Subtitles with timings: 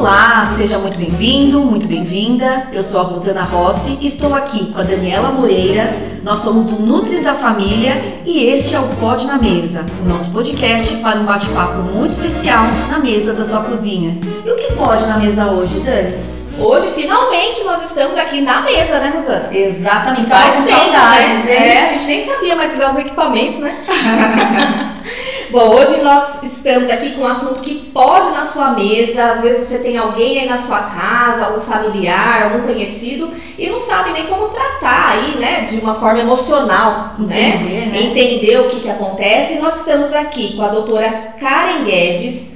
[0.00, 2.68] Olá, seja muito bem-vindo, muito bem-vinda.
[2.72, 5.94] Eu sou a Rosana Rossi e estou aqui com a Daniela Moreira.
[6.24, 10.30] Nós somos do Nutris da Família e este é o Pode na Mesa, o nosso
[10.30, 14.16] podcast para um bate-papo muito especial na mesa da sua cozinha.
[14.42, 16.16] E o que pode na mesa hoje, Dani?
[16.58, 19.54] Hoje, finalmente, nós estamos aqui na mesa, né, Rosana?
[19.54, 21.74] Exatamente, faz saudades, né?
[21.74, 23.76] É, a gente nem sabia mais ligar os equipamentos, né?
[25.50, 29.32] Bom, hoje nós estamos aqui com um assunto que pode na sua mesa.
[29.32, 33.78] Às vezes você tem alguém aí na sua casa, algum familiar, algum conhecido, e não
[33.78, 35.62] sabe nem como tratar aí, né?
[35.62, 37.56] De uma forma emocional, né?
[37.56, 37.86] Entender, né?
[37.86, 38.00] né?
[38.00, 39.54] Entender o que, que acontece.
[39.54, 42.49] E nós estamos aqui com a doutora Karen Guedes.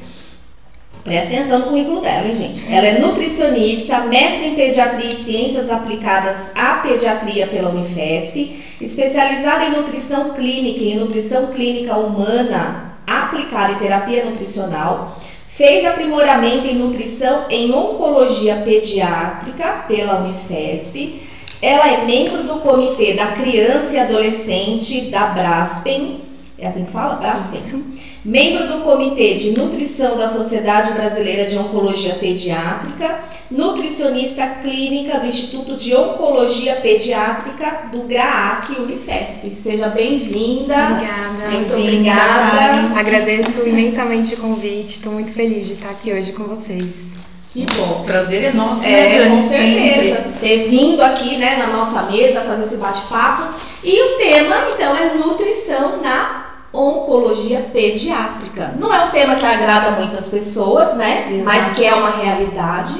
[1.05, 2.73] Presta atenção no currículo dela, hein, gente?
[2.73, 9.73] Ela é nutricionista, mestre em pediatria e ciências aplicadas à pediatria pela Unifesp, especializada em
[9.73, 15.21] nutrição clínica e nutrição clínica humana aplicada em terapia nutricional.
[15.47, 21.21] Fez aprimoramento em nutrição em oncologia pediátrica pela Unifesp.
[21.61, 26.23] Ela é membro do comitê da criança e adolescente da Braspen.
[26.59, 27.17] É assim que fala?
[27.17, 27.85] Braspen.
[28.25, 33.19] Membro do Comitê de Nutrição da Sociedade Brasileira de Oncologia Pediátrica,
[33.51, 39.51] nutricionista clínica do Instituto de Oncologia Pediátrica do GRAAC Unifesp.
[39.51, 40.75] Seja bem-vinda.
[40.93, 41.51] Obrigada.
[41.51, 42.99] Muito obrigada.
[42.99, 44.95] Agradeço imensamente o convite.
[44.95, 47.13] Estou muito feliz de estar aqui hoje com vocês.
[47.53, 50.25] Que bom, prazer é nosso, é, né, com certeza.
[50.41, 53.55] Ter vindo aqui, né, na nossa mesa fazer esse bate-papo.
[53.85, 56.44] E o tema, então, é nutrição na
[56.75, 58.75] oncologia pediátrica.
[58.79, 61.27] Não é um tema que agrada muitas pessoas, né?
[61.31, 61.45] Exato.
[61.45, 62.95] Mas que é uma realidade.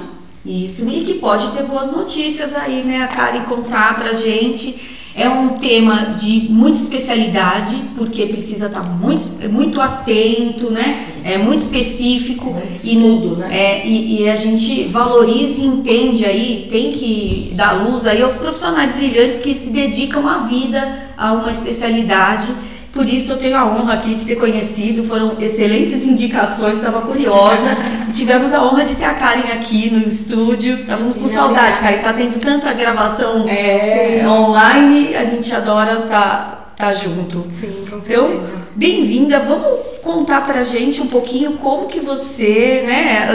[0.45, 3.03] Isso, e que pode ter boas notícias aí, né?
[3.03, 4.93] A Karen contar pra gente.
[5.17, 10.83] É um tema de muita especialidade, porque precisa estar muito, muito atento, né?
[11.25, 12.53] É muito específico.
[12.61, 13.57] É estudo, e, né?
[13.57, 18.37] É, e, e, a gente valoriza e entende aí, tem que dar luz aí aos
[18.37, 22.53] profissionais brilhantes que se dedicam a vida a uma especialidade
[22.95, 27.77] por isso eu tenho a honra aqui de ter conhecido, foram excelentes indicações, estava curiosa.
[28.13, 30.79] Tivemos a honra de ter a Karen aqui no estúdio.
[30.79, 31.97] Estávamos com saudade, Karen.
[31.97, 37.45] Está tendo tanta gravação é, online, a gente adora estar tá, tá junto.
[37.51, 38.33] Sim, com então, certeza.
[38.33, 38.43] Então,
[38.77, 39.41] bem-vinda.
[39.41, 43.29] Vamos contar pra gente um pouquinho como que você, né?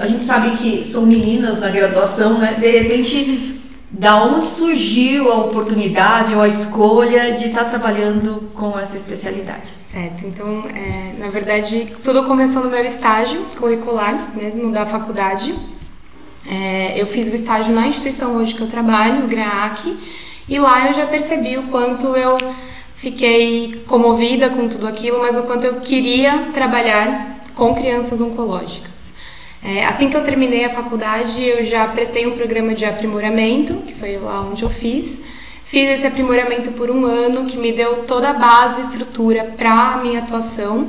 [0.00, 2.54] A gente sabe que são meninas na graduação, né?
[2.60, 3.59] De repente
[3.90, 9.68] da onde surgiu a oportunidade ou a escolha de estar trabalhando com essa especialidade?
[9.80, 15.52] Certo, então, é, na verdade, tudo começou no meu estágio curricular, mesmo da faculdade.
[16.48, 19.98] É, eu fiz o estágio na instituição hoje que eu trabalho, o GRAAC,
[20.48, 22.38] e lá eu já percebi o quanto eu
[22.94, 28.89] fiquei comovida com tudo aquilo, mas o quanto eu queria trabalhar com crianças oncológicas.
[29.62, 33.94] É, assim que eu terminei a faculdade, eu já prestei um programa de aprimoramento, que
[33.94, 35.20] foi lá onde eu fiz.
[35.62, 39.94] Fiz esse aprimoramento por um ano, que me deu toda a base e estrutura para
[39.94, 40.88] a minha atuação.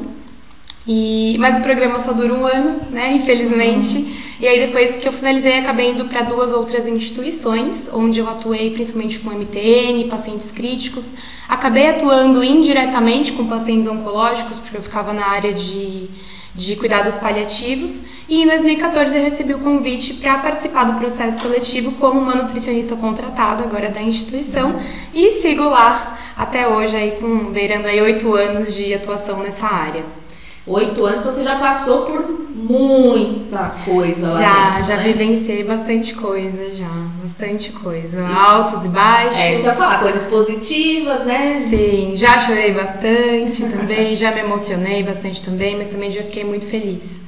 [0.88, 3.14] E, mas o programa só dura um ano, né?
[3.14, 3.98] Infelizmente.
[3.98, 4.12] Uhum.
[4.40, 8.72] E aí depois que eu finalizei, acabei indo para duas outras instituições, onde eu atuei
[8.72, 11.14] principalmente com MTN, pacientes críticos.
[11.48, 16.10] Acabei atuando indiretamente com pacientes oncológicos, porque eu ficava na área de
[16.53, 21.94] de cuidados paliativos e em 2014 eu recebi o convite para participar do processo seletivo
[21.94, 24.75] como uma nutricionista contratada agora da instituição
[25.13, 30.21] e sigo lá até hoje aí com beirando aí oito anos de atuação nessa área.
[30.68, 35.04] Oito anos, então você já passou por muita coisa lá Já, dentro, já né?
[35.04, 36.88] vivenciei bastante coisa, já.
[37.24, 38.22] Bastante coisa.
[38.22, 38.40] Isso.
[38.40, 39.38] Altos e baixos.
[39.42, 41.56] É, isso que eu falar, coisas positivas, né?
[41.68, 46.66] Sim, já chorei bastante também, já me emocionei bastante também, mas também já fiquei muito
[46.68, 47.20] feliz.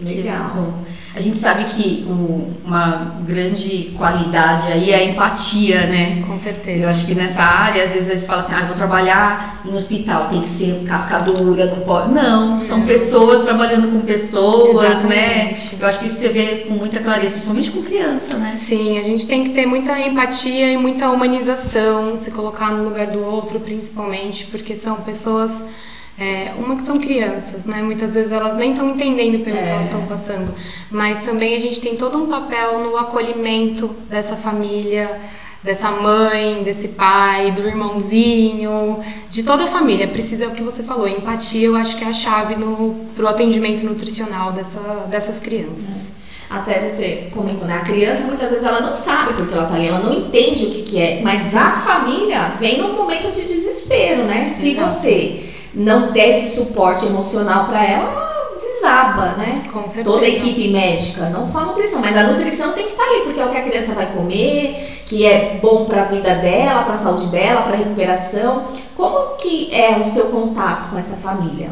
[0.00, 0.78] Legal.
[1.16, 6.24] A gente sabe que o, uma grande qualidade aí é a empatia, né?
[6.26, 6.82] Com certeza.
[6.82, 9.72] Eu acho que nessa área, às vezes a gente fala assim, ah, vou trabalhar em
[9.72, 12.12] hospital, tem que ser cascadura, não pode.
[12.12, 12.86] Não, são é.
[12.86, 14.74] pessoas trabalhando com pessoas,
[15.04, 15.52] né?
[15.52, 15.76] Exatamente.
[15.76, 15.78] né?
[15.80, 18.54] Eu acho que isso você vê com muita clareza, principalmente com criança, né?
[18.56, 23.06] Sim, a gente tem que ter muita empatia e muita humanização, se colocar no lugar
[23.06, 25.64] do outro, principalmente, porque são pessoas
[26.18, 27.82] é, uma que são crianças, né?
[27.82, 29.62] Muitas vezes elas nem estão entendendo pelo é.
[29.62, 30.54] que elas estão passando,
[30.90, 35.20] mas também a gente tem todo um papel no acolhimento dessa família,
[35.64, 39.00] dessa mãe, desse pai, do irmãozinho,
[39.30, 40.06] de toda a família.
[40.06, 41.66] Precisa é o que você falou, empatia.
[41.66, 42.54] Eu acho que é a chave
[43.16, 46.10] para o atendimento nutricional dessa, dessas crianças.
[46.20, 46.24] É.
[46.50, 47.78] Até você comentou, né?
[47.78, 50.70] A criança muitas vezes ela não sabe porque ela tá ali, ela não entende o
[50.70, 54.54] que, que é, mas a família vem num momento de desespero, né?
[54.60, 55.00] Se Exato.
[55.00, 55.42] você
[55.74, 58.24] não der esse suporte emocional para ela,
[58.60, 59.62] desaba, né?
[59.72, 60.04] Com certeza.
[60.04, 63.22] Toda a equipe médica, não só a nutrição, mas a nutrição tem que estar ali,
[63.22, 66.82] porque é o que a criança vai comer, que é bom para a vida dela,
[66.82, 68.64] para a saúde dela, para a recuperação.
[68.96, 71.70] Como que é o seu contato com essa família?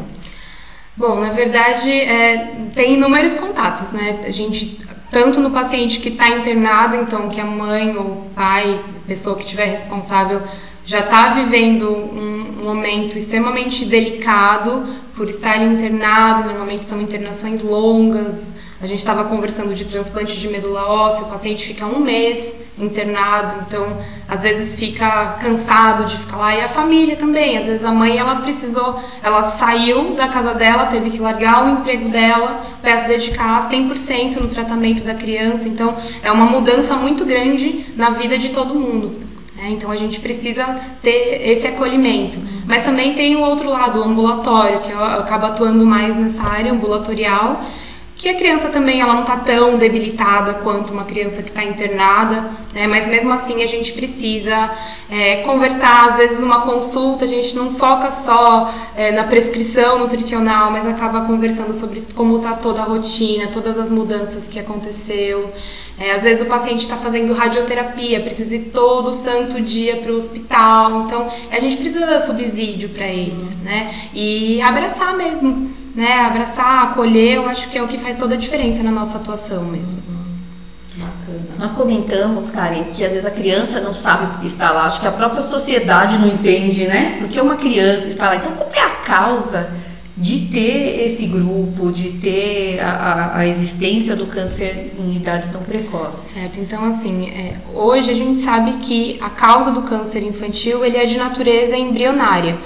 [0.95, 4.21] Bom, na verdade, é, tem inúmeros contatos, né?
[4.25, 4.77] A gente,
[5.09, 9.43] tanto no paciente que está internado, então que a mãe ou pai, a pessoa que
[9.43, 10.41] estiver responsável,
[10.85, 14.85] já está vivendo um momento extremamente delicado
[15.15, 18.55] por estar internado, normalmente são internações longas.
[18.81, 23.63] A gente estava conversando de transplante de medula óssea, o paciente fica um mês internado,
[23.67, 23.97] então
[24.27, 26.55] às vezes fica cansado de ficar lá.
[26.55, 30.87] E a família também, às vezes a mãe ela precisou, ela saiu da casa dela,
[30.87, 35.67] teve que largar o emprego dela para se dedicar 100% no tratamento da criança.
[35.67, 39.32] Então é uma mudança muito grande na vida de todo mundo.
[39.63, 39.69] Né?
[39.71, 40.65] Então a gente precisa
[41.01, 42.37] ter esse acolhimento.
[42.65, 46.71] Mas também tem o outro lado, o ambulatório, que eu acabo atuando mais nessa área
[46.71, 47.61] ambulatorial
[48.23, 52.49] que a criança também ela não está tão debilitada quanto uma criança que está internada,
[52.73, 52.87] né?
[52.87, 54.71] mas mesmo assim a gente precisa
[55.09, 60.71] é, conversar, às vezes numa consulta a gente não foca só é, na prescrição nutricional,
[60.71, 65.51] mas acaba conversando sobre como está toda a rotina, todas as mudanças que aconteceu.
[65.99, 70.15] É, às vezes o paciente está fazendo radioterapia, precisa ir todo santo dia para o
[70.15, 73.93] hospital, então a gente precisa dar subsídio para eles, né?
[74.13, 78.37] E abraçar mesmo né, abraçar, acolher, eu acho que é o que faz toda a
[78.37, 80.01] diferença na nossa atuação mesmo.
[80.95, 81.55] Bacana.
[81.57, 85.07] Nós comentamos, Karen, que às vezes a criança não sabe porque está lá, acho que
[85.07, 87.17] a própria sociedade não entende, né?
[87.19, 88.35] Porque uma criança está lá.
[88.35, 89.71] Então, qual é a causa
[90.15, 96.31] de ter esse grupo, de ter a, a, existência do câncer em idades tão precoces?
[96.31, 100.97] Certo, então assim, é, hoje a gente sabe que a causa do câncer infantil ele
[100.97, 102.59] é de natureza embrionária.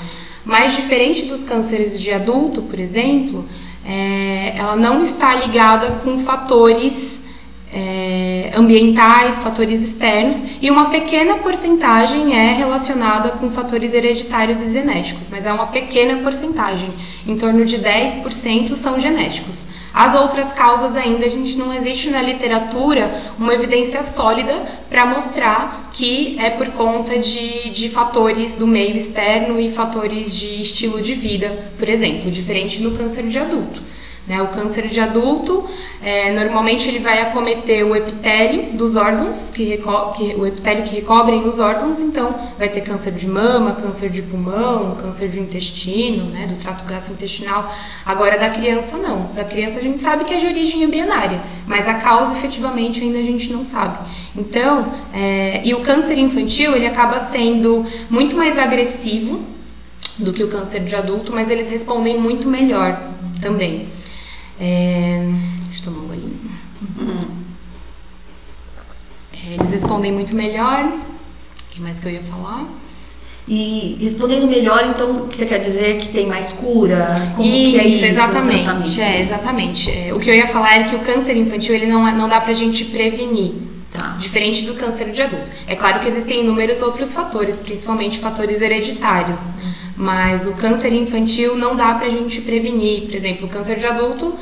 [0.47, 3.45] Mas diferente dos cânceres de adulto, por exemplo,
[3.85, 7.21] é, ela não está ligada com fatores
[7.71, 15.29] é, ambientais, fatores externos, e uma pequena porcentagem é relacionada com fatores hereditários e genéticos,
[15.29, 16.93] mas é uma pequena porcentagem,
[17.27, 19.65] em torno de 10% são genéticos.
[19.93, 24.53] As outras causas ainda a gente não existe na literatura uma evidência sólida
[24.89, 30.61] para mostrar que é por conta de, de fatores do meio externo e fatores de
[30.61, 33.81] estilo de vida, por exemplo, diferente do câncer de adulto.
[34.27, 34.41] Né?
[34.41, 35.63] O câncer de adulto,
[36.01, 41.45] é, normalmente ele vai acometer o epitélio dos órgãos, que, que, o epitélio que recobrem
[41.45, 46.45] os órgãos, então vai ter câncer de mama, câncer de pulmão, câncer de intestino, né,
[46.45, 47.73] do trato gastrointestinal.
[48.05, 49.31] Agora da criança não.
[49.33, 53.19] Da criança a gente sabe que é de origem embrionária, mas a causa efetivamente ainda
[53.19, 53.97] a gente não sabe.
[54.35, 59.41] Então, é, e o câncer infantil ele acaba sendo muito mais agressivo
[60.19, 62.99] do que o câncer de adulto, mas eles respondem muito melhor
[63.41, 63.87] também.
[64.59, 65.19] É,
[65.65, 66.39] deixa eu tomar um golinho.
[69.33, 70.85] É, eles respondem muito melhor.
[70.85, 72.65] O que mais que eu ia falar?
[73.47, 77.13] E respondendo melhor, então, você quer dizer que tem mais cura?
[77.33, 79.01] Como isso, que é isso exatamente.
[79.01, 79.89] É, exatamente.
[79.89, 82.27] É, o que eu ia falar é que o câncer infantil ele não, é, não
[82.27, 83.53] dá pra gente prevenir.
[83.91, 84.15] Tá.
[84.19, 85.49] Diferente do câncer de adulto.
[85.65, 89.39] É claro que existem inúmeros outros fatores, principalmente fatores hereditários.
[89.39, 89.73] Uhum.
[89.95, 93.03] Mas o câncer infantil não dá pra gente prevenir.
[93.03, 94.37] Por exemplo, o câncer de adulto,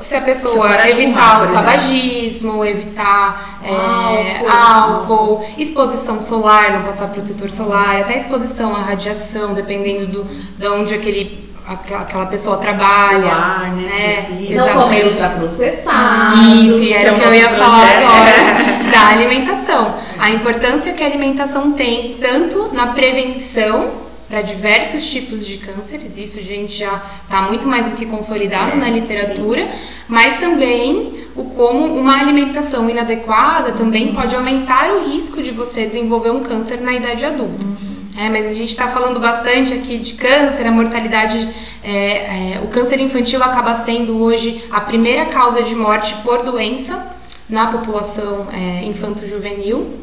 [0.00, 6.84] se a pessoa se evitar fumar, o tabagismo, evitar é, álcool, álcool, exposição solar, não
[6.84, 13.32] passar protetor solar, até exposição à radiação, dependendo do, de onde aquele aquela pessoa trabalha,
[13.32, 14.26] ar, né?
[14.30, 14.56] né?
[14.56, 16.36] Não comer ultraprocessado.
[16.36, 19.94] Isso, era o que eu ia falar agora, da alimentação.
[20.18, 26.38] A importância que a alimentação tem, tanto na prevenção para diversos tipos de cânceres, isso
[26.38, 29.78] a gente já está muito mais do que consolidado é, na literatura, sim.
[30.08, 36.30] mas também o como uma alimentação inadequada também pode aumentar o risco de você desenvolver
[36.30, 37.66] um câncer na idade adulta.
[37.66, 37.93] Uhum.
[38.16, 41.48] É, mas a gente está falando bastante aqui de câncer, a mortalidade,
[41.82, 47.12] é, é, o câncer infantil acaba sendo hoje a primeira causa de morte por doença
[47.48, 49.98] na população é, infanto-juvenil.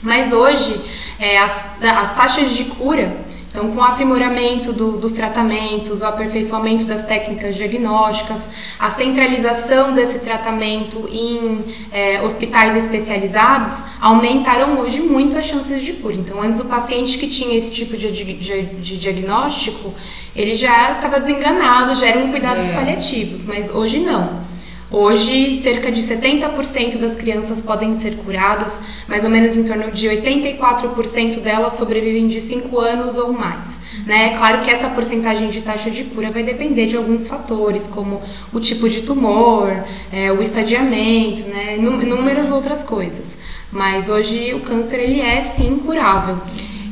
[0.00, 0.80] Mas hoje
[1.18, 3.12] é, as, as taxas de cura
[3.58, 8.48] então, com o aprimoramento do, dos tratamentos, o aperfeiçoamento das técnicas diagnósticas,
[8.78, 16.14] a centralização desse tratamento em é, hospitais especializados, aumentaram hoje muito as chances de cura.
[16.14, 19.92] Então, antes o paciente que tinha esse tipo de, de, de diagnóstico,
[20.36, 22.72] ele já estava desenganado, já eram cuidados é.
[22.72, 24.47] paliativos, mas hoje não.
[24.90, 30.08] Hoje, cerca de 70% das crianças podem ser curadas, mais ou menos em torno de
[30.08, 33.78] 84% delas sobrevivem de 5 anos ou mais.
[34.06, 34.38] Né?
[34.38, 38.58] Claro que essa porcentagem de taxa de cura vai depender de alguns fatores, como o
[38.58, 41.76] tipo de tumor, é, o estadiamento, né?
[41.76, 43.36] inúmeras outras coisas.
[43.70, 46.38] Mas hoje o câncer ele é sim curável.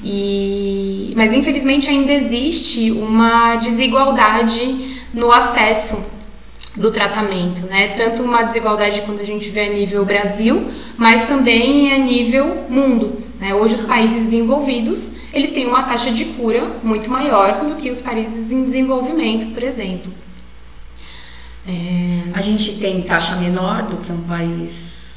[0.04, 1.14] E...
[1.16, 6.15] Mas infelizmente ainda existe uma desigualdade no acesso
[6.76, 7.88] do tratamento, né?
[7.96, 13.22] Tanto uma desigualdade quando a gente vê a nível Brasil, mas também a nível mundo.
[13.40, 13.54] Né?
[13.54, 18.00] Hoje os países desenvolvidos eles têm uma taxa de cura muito maior do que os
[18.00, 20.10] países em desenvolvimento, por exemplo.
[21.68, 22.22] É...
[22.32, 25.16] A gente tem taxa menor do que um país.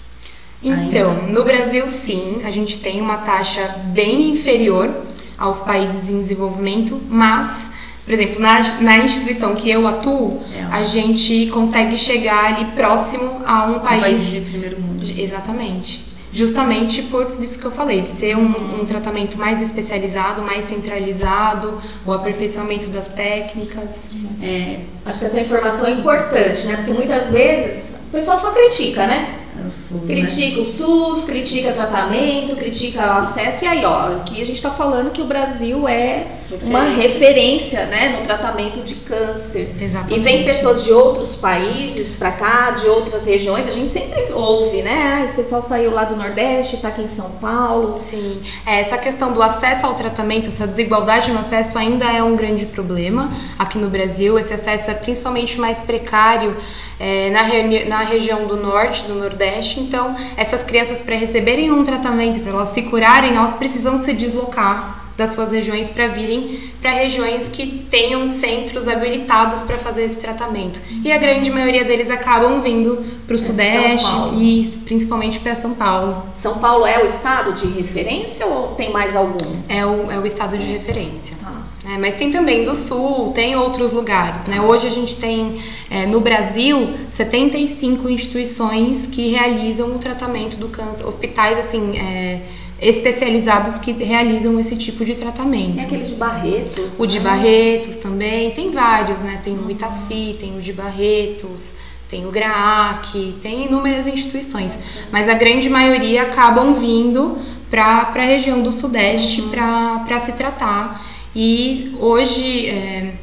[0.61, 1.27] Então, ainda?
[1.27, 4.93] no Brasil sim, a gente tem uma taxa bem inferior
[5.37, 7.68] aos países em desenvolvimento, mas
[8.09, 10.63] por exemplo, na, na instituição que eu atuo, é.
[10.71, 13.99] a gente consegue chegar ali próximo a um país.
[13.99, 15.05] Um país de primeiro mundo.
[15.15, 16.05] Exatamente.
[16.33, 22.11] Justamente por isso que eu falei, ser um, um tratamento mais especializado, mais centralizado, o
[22.11, 24.09] aperfeiçoamento das técnicas.
[24.41, 26.77] É, acho que essa informação é importante, né?
[26.77, 29.35] Porque muitas vezes o pessoal só critica, né?
[29.67, 30.61] SUS, critica né?
[30.61, 33.65] o SUS, critica tratamento, critica o acesso.
[33.65, 36.67] E aí, ó, aqui a gente está falando que o Brasil é referência.
[36.67, 39.75] uma referência né, no tratamento de câncer.
[39.79, 40.19] Exatamente.
[40.19, 43.67] E vem pessoas de outros países para cá, de outras regiões.
[43.67, 45.29] A gente sempre ouve, né?
[45.33, 47.95] O pessoal saiu lá do Nordeste, está aqui em São Paulo.
[47.95, 48.41] Sim.
[48.65, 52.65] É, essa questão do acesso ao tratamento, essa desigualdade no acesso ainda é um grande
[52.65, 54.37] problema aqui no Brasil.
[54.37, 56.55] Esse acesso é principalmente mais precário
[56.99, 57.43] é, na,
[57.87, 59.48] na região do Norte, do Nordeste
[59.79, 64.99] então, essas crianças, para receberem um tratamento, para elas se curarem, elas precisam se deslocar
[65.19, 70.81] das suas regiões para virem para regiões que tenham centros habilitados para fazer esse tratamento.
[71.03, 72.95] E a grande maioria deles acabam vindo
[73.27, 76.23] para o é Sudeste e principalmente para São Paulo.
[76.33, 79.61] São Paulo é o estado de referência ou tem mais algum?
[79.67, 81.35] É o, é o estado de referência.
[81.43, 81.68] Tá.
[81.89, 84.45] É, mas tem também do sul, tem outros lugares.
[84.45, 84.61] Né?
[84.61, 85.55] Hoje a gente tem
[85.89, 92.41] é, no Brasil 75 instituições que realizam o tratamento do câncer, hospitais assim é,
[92.79, 95.75] especializados que realizam esse tipo de tratamento.
[95.75, 96.99] Tem aquele de Barretos.
[96.99, 97.29] O de né?
[97.29, 99.39] Barretos também, tem vários, né?
[99.43, 101.73] Tem o Itaci, tem o de Barretos,
[102.07, 104.77] tem o GRAAC, tem inúmeras instituições,
[105.11, 107.37] mas a grande maioria acabam vindo
[107.69, 109.49] para a região do Sudeste uhum.
[109.49, 111.18] para se tratar.
[111.35, 113.13] E hoje, é,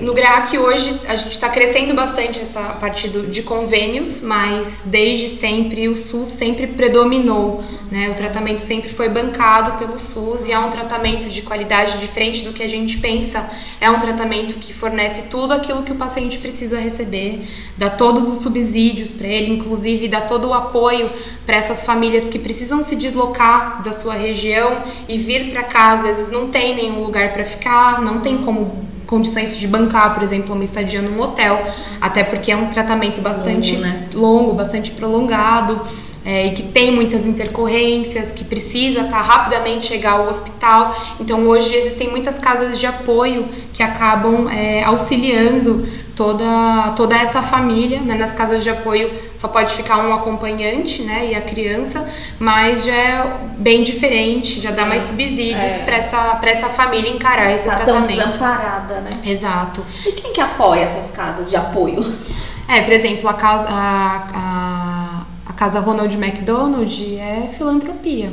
[0.00, 5.26] no GRAAC hoje a gente está crescendo bastante essa parte do, de convênios, mas desde
[5.26, 8.08] sempre o SUS sempre predominou, né?
[8.08, 12.54] O tratamento sempre foi bancado pelo SUS e é um tratamento de qualidade diferente do
[12.54, 13.46] que a gente pensa.
[13.78, 18.38] É um tratamento que fornece tudo aquilo que o paciente precisa receber, dá todos os
[18.38, 21.10] subsídios para ele, inclusive dá todo o apoio
[21.44, 26.00] para essas famílias que precisam se deslocar da sua região e vir para cá, às
[26.00, 30.54] vezes não tem nenhum lugar para ficar, não tem como condições de bancar, por exemplo,
[30.54, 31.62] uma estadia num hotel,
[32.00, 34.08] até porque é um tratamento bastante longo, né?
[34.14, 35.80] longo bastante prolongado.
[36.24, 40.94] É, e que tem muitas intercorrências, que precisa tá, rapidamente chegar ao hospital.
[41.20, 48.00] Então, hoje existem muitas casas de apoio que acabam é, auxiliando toda, toda essa família.
[48.00, 48.14] Né?
[48.14, 51.30] Nas casas de apoio só pode ficar um acompanhante né?
[51.30, 55.84] e a criança, mas já é bem diferente, já dá mais subsídios é.
[55.84, 58.16] para essa, essa família encarar esse tá tratamento.
[58.16, 59.10] Tão desamparada, né?
[59.24, 59.84] Exato.
[60.06, 62.14] E quem que apoia essas casas de apoio?
[62.66, 64.93] É, por exemplo, a casa, a, a, a
[65.56, 68.32] casa Ronald McDonald é filantropia.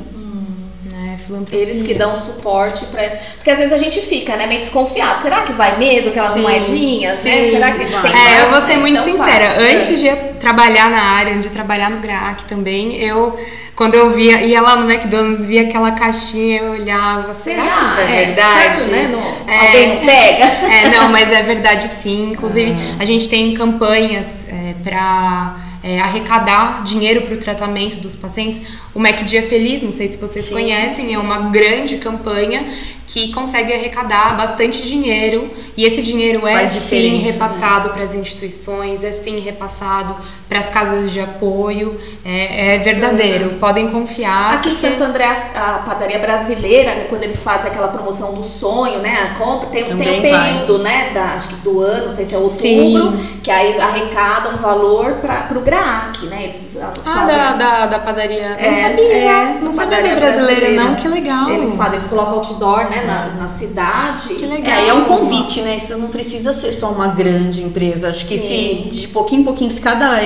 [1.12, 1.60] É, filantropia.
[1.60, 3.20] Eles que dão suporte para.
[3.36, 5.22] Porque às vezes a gente fica, né, meio desconfiado.
[5.22, 7.32] Será que vai mesmo aquelas sim, moedinhas, né?
[7.32, 7.42] sim.
[7.42, 7.52] né?
[7.52, 8.02] Será que vai?
[8.04, 9.56] tem É, eu vou ser muito então sincera.
[9.56, 9.76] Vai.
[9.76, 10.10] Antes de
[10.40, 13.38] trabalhar na área, antes de trabalhar no GRAC também, eu
[13.76, 18.00] quando eu via, ia lá no McDonald's, via aquela caixinha, eu olhava, será, que isso
[18.00, 18.78] é, é verdade?
[18.78, 19.12] Certo, né?
[19.48, 20.46] É, alguém não pega?
[20.46, 22.32] É, não, mas é verdade sim.
[22.32, 22.98] Inclusive, uhum.
[23.00, 28.62] a gente tem campanhas é, para é, arrecadar dinheiro para o tratamento dos pacientes.
[28.94, 31.14] O Mac Dia Feliz, não sei se vocês sim, conhecem, sim.
[31.16, 32.66] é uma grande campanha
[33.08, 37.32] que consegue arrecadar bastante dinheiro e esse dinheiro é sim né?
[37.32, 37.94] repassado né?
[37.96, 40.16] para as instituições, é sim repassado
[40.48, 44.56] para as casas de apoio, é, é verdadeiro, podem confiar.
[44.56, 44.88] Aqui porque...
[44.88, 49.32] em Santo André, a padaria brasileira, né, quando eles fazem aquela promoção do sonho, né,
[49.32, 50.84] a compra, tem, tem um período, vai.
[50.84, 53.40] né, da, acho que do ano, não sei se é outubro, sim.
[53.42, 56.44] que aí arrecada um valor para o Graac, né?
[56.44, 57.28] Eles ah, fazem...
[57.28, 58.58] da, da, da padaria.
[58.58, 59.14] É, não sabia.
[59.14, 60.96] É, não sabia da brasileira, brasileira, não.
[60.96, 61.50] Que legal.
[61.50, 64.36] Eles fazem, eles colocam outdoor, né, na, na cidade.
[64.36, 64.74] Que legal.
[64.74, 65.78] É, é um convite, né?
[65.78, 68.10] Isso não precisa ser só uma grande empresa.
[68.10, 68.90] Acho que Sim.
[68.92, 70.20] se de pouquinho em pouquinho, se cada,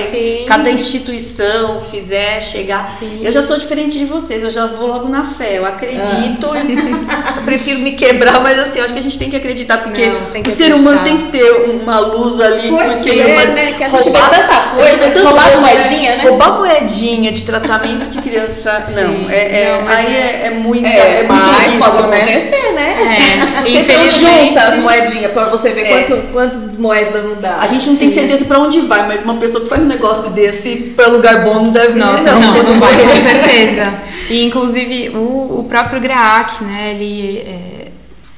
[0.46, 2.96] cada instituição fizer chegar.
[2.98, 3.20] Sim.
[3.22, 5.58] Eu já sou diferente de vocês, eu já vou logo na fé.
[5.58, 7.36] Eu acredito, ah.
[7.36, 10.06] eu prefiro me quebrar, mas assim, eu acho que a gente tem que acreditar, porque
[10.06, 13.44] não, que o ser humano tem que ter uma luz ali, Por porque ser, uma,
[13.54, 13.72] né?
[13.72, 16.22] Que a gente roubar, vê tanta coisa, roubar moedinha, né?
[16.22, 19.30] Roubar moedinha de tratamento de criança, não.
[19.30, 22.16] É, é, não, aí é, é, muito, é, é muito risco, pode né?
[22.22, 22.96] acontecer, né?
[22.96, 23.60] É.
[23.80, 24.48] Infelizmente.
[24.48, 26.04] junta as moedinhas pra você ver é.
[26.04, 27.58] quanto, quanto moeda não dá.
[27.60, 28.00] A gente não Sim.
[28.00, 31.44] tem certeza pra onde vai, mas uma pessoa que faz um negócio desse pra lugar
[31.44, 33.94] bom não deve Nossa, não, não, não vai, com certeza.
[34.28, 37.88] E inclusive o, o próprio GRAAC, né, ele é,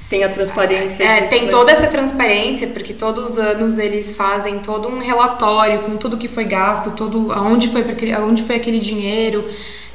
[0.08, 1.04] tem a transparência.
[1.04, 5.96] É, tem toda essa transparência, porque todos os anos eles fazem todo um relatório com
[5.96, 9.44] tudo que foi gasto, todo aonde foi, aonde foi aquele dinheiro.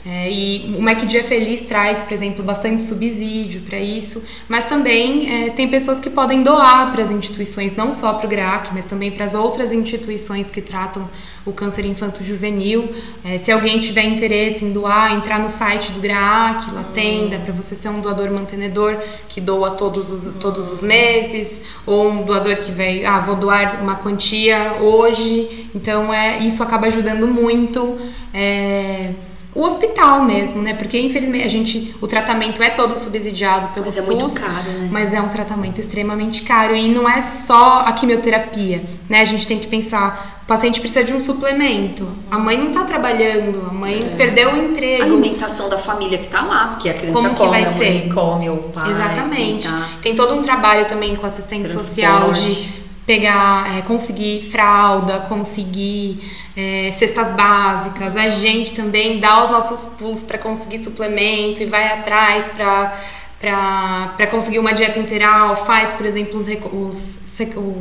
[0.05, 5.45] É, e o Mac Dia Feliz traz, por exemplo, bastante subsídio para isso, mas também
[5.45, 8.85] é, tem pessoas que podem doar para as instituições, não só para o GRAAC, mas
[8.85, 11.09] também para as outras instituições que tratam
[11.45, 12.93] o câncer infanto-juvenil.
[13.23, 17.39] É, se alguém tiver interesse em doar, entrar no site do GRAAC, lá tem, dá
[17.39, 18.97] para você ser um doador mantenedor
[19.29, 23.81] que doa todos os, todos os meses, ou um doador que vai, ah, vou doar
[23.81, 25.69] uma quantia hoje.
[25.73, 27.97] Então, é, isso acaba ajudando muito.
[28.33, 29.13] É,
[29.55, 30.73] o hospital mesmo, né?
[30.73, 34.71] Porque infelizmente a gente, o tratamento é todo subsidiado pelo mas SUS, é muito caro,
[34.71, 34.89] né?
[34.91, 39.21] mas é um tratamento extremamente caro e não é só a quimioterapia, né?
[39.21, 42.83] A gente tem que pensar, o paciente precisa de um suplemento, a mãe não está
[42.83, 44.15] trabalhando, a mãe é.
[44.15, 47.63] perdeu o emprego, a alimentação da família que está lá, porque a criança como come,
[47.63, 48.13] que vai ser?
[48.13, 49.67] come o pai, exatamente.
[49.67, 49.89] Tá.
[50.01, 56.19] Tem todo um trabalho também com assistente social de pegar, é, conseguir fralda, conseguir
[56.55, 61.87] é, cestas básicas, a gente também dá os nossos pulos para conseguir suplemento e vai
[61.87, 62.97] atrás para
[63.43, 67.19] para conseguir uma dieta integral, faz, por exemplo, os, os,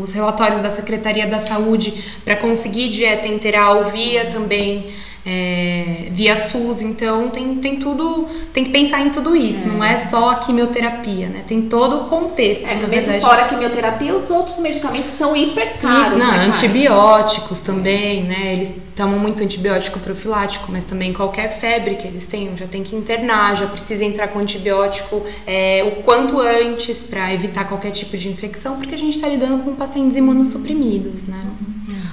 [0.00, 4.92] os relatórios da Secretaria da Saúde para conseguir dieta integral via também
[5.24, 9.66] é, via SUS, então tem, tem tudo, tem que pensar em tudo isso, é.
[9.66, 11.44] não é só a quimioterapia, né?
[11.46, 12.68] Tem todo o contexto.
[12.68, 13.20] É, mesmo verdade.
[13.20, 16.18] fora a quimioterapia, os outros medicamentos são hiper caros.
[16.18, 18.54] Não, né, antibióticos também, né?
[18.54, 22.94] Eles tomam muito antibiótico profilático, mas também qualquer febre que eles tenham já tem que
[22.94, 28.28] internar, já precisa entrar com antibiótico é, o quanto antes para evitar qualquer tipo de
[28.28, 31.44] infecção, porque a gente está lidando com pacientes imunossuprimidos, né?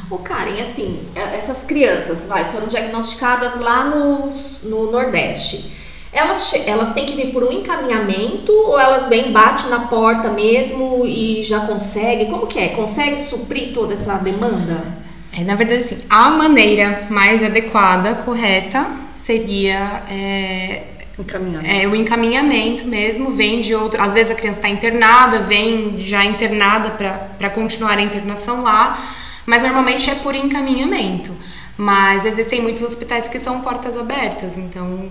[0.10, 4.30] O Karen, assim, é, essas crianças, vai, foram diagnosticadas lá no,
[4.64, 5.78] no Nordeste.
[6.12, 11.06] Elas, elas têm que vir por um encaminhamento ou elas vêm, bate na porta mesmo
[11.06, 12.26] e já consegue?
[12.26, 12.70] Como que é?
[12.70, 14.99] Consegue suprir toda essa demanda?
[15.40, 20.84] É, na verdade, assim, a maneira mais adequada, correta, seria é,
[21.64, 24.02] é, o encaminhamento mesmo, vem de outro.
[24.02, 26.92] Às vezes a criança está internada, vem já internada
[27.38, 28.98] para continuar a internação lá
[29.50, 31.36] mas normalmente é por encaminhamento.
[31.76, 35.10] Mas existem muitos hospitais que são portas abertas, então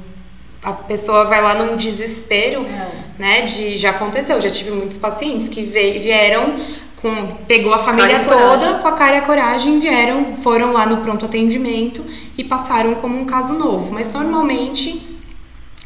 [0.62, 2.90] a pessoa vai lá num desespero, é.
[3.18, 3.42] né?
[3.42, 6.54] De já aconteceu, já tive muitos pacientes que vieram
[7.00, 10.98] com pegou a família toda com a cara e a coragem, vieram, foram lá no
[10.98, 12.04] pronto atendimento
[12.37, 13.92] e passaram como um caso novo.
[13.92, 15.18] Mas normalmente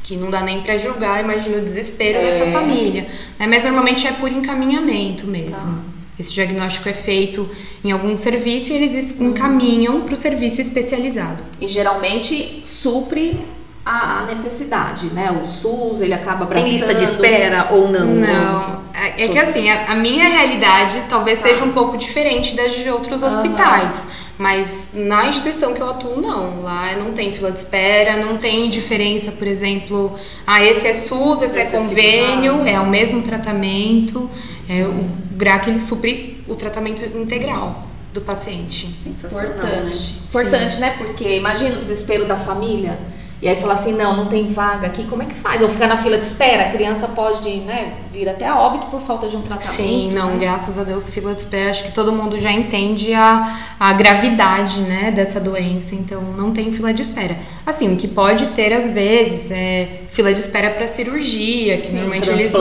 [0.03, 2.23] que não dá nem para julgar, imagina o desespero é.
[2.23, 3.07] dessa família.
[3.39, 3.47] Né?
[3.47, 5.77] Mas normalmente é por encaminhamento mesmo.
[5.77, 5.93] Tá.
[6.19, 7.49] Esse diagnóstico é feito
[7.85, 11.45] em algum serviço e eles encaminham para o serviço especializado.
[11.61, 13.41] E geralmente supre
[13.85, 15.31] a necessidade, né?
[15.33, 16.65] O SUS, ele acaba abraçando...
[16.65, 18.07] Tem lista de espera ou não?
[18.07, 18.83] Não.
[18.95, 21.49] É, é que assim, a, a, minha realidade talvez tá.
[21.49, 24.03] seja um pouco diferente das de outros hospitais.
[24.03, 24.23] Uhum.
[24.39, 26.63] Mas na instituição que eu atuo, não.
[26.63, 30.17] Lá não tem fila de espera, não tem diferença, por exemplo,
[30.47, 34.31] ah, esse é SUS, esse, é esse é convênio, é, é o mesmo tratamento.
[34.69, 38.87] É, o GRAC ele supre o tratamento integral do paciente.
[39.07, 40.19] Importante.
[40.29, 40.95] Importante, né?
[40.99, 42.99] Porque imagina o desespero da família
[43.43, 45.61] e aí falar assim, não, não tem vaga aqui, como é que faz?
[45.63, 49.01] Ou ficar na fila de espera, a criança pode né, vir até a óbito por
[49.01, 49.75] falta de um tratamento.
[49.75, 50.37] Sim, não, né?
[50.39, 54.81] graças a Deus, fila de espera, acho que todo mundo já entende a, a gravidade
[54.83, 57.37] né, dessa doença, então não tem fila de espera.
[57.67, 61.97] Assim, o que pode ter às vezes é fila de espera para cirurgia, que Sim,
[61.97, 62.55] normalmente eles.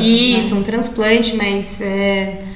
[0.00, 0.60] Isso, né?
[0.60, 1.80] um transplante, mas.
[1.80, 2.53] É,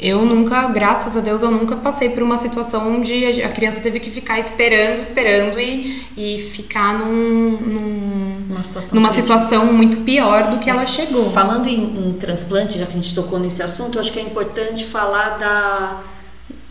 [0.00, 4.00] eu nunca, graças a Deus, eu nunca passei por uma situação onde a criança teve
[4.00, 10.50] que ficar esperando, esperando e, e ficar num, num uma situação numa situação muito pior
[10.50, 11.30] do que ela chegou.
[11.30, 14.22] Falando em, em transplante, já que a gente tocou nesse assunto, eu acho que é
[14.22, 16.02] importante falar da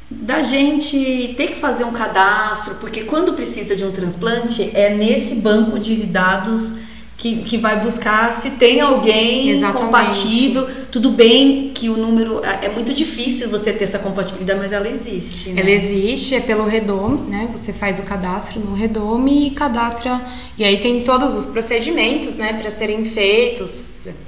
[0.09, 5.35] da gente ter que fazer um cadastro, porque quando precisa de um transplante é nesse
[5.35, 6.75] banco de dados
[7.17, 9.83] que, que vai buscar se tem alguém Exatamente.
[9.83, 10.67] compatível.
[10.91, 12.45] Tudo bem que o número.
[12.45, 15.49] É, é muito difícil você ter essa compatibilidade, mas ela existe.
[15.49, 15.61] Né?
[15.61, 17.49] Ela existe, é pelo Redome, né?
[17.51, 20.21] Você faz o cadastro no Redome e cadastra.
[20.55, 23.83] E aí tem todos os procedimentos, né, para serem feitos.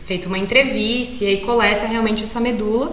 [0.06, 2.92] Feita uma entrevista e aí coleta realmente essa medula.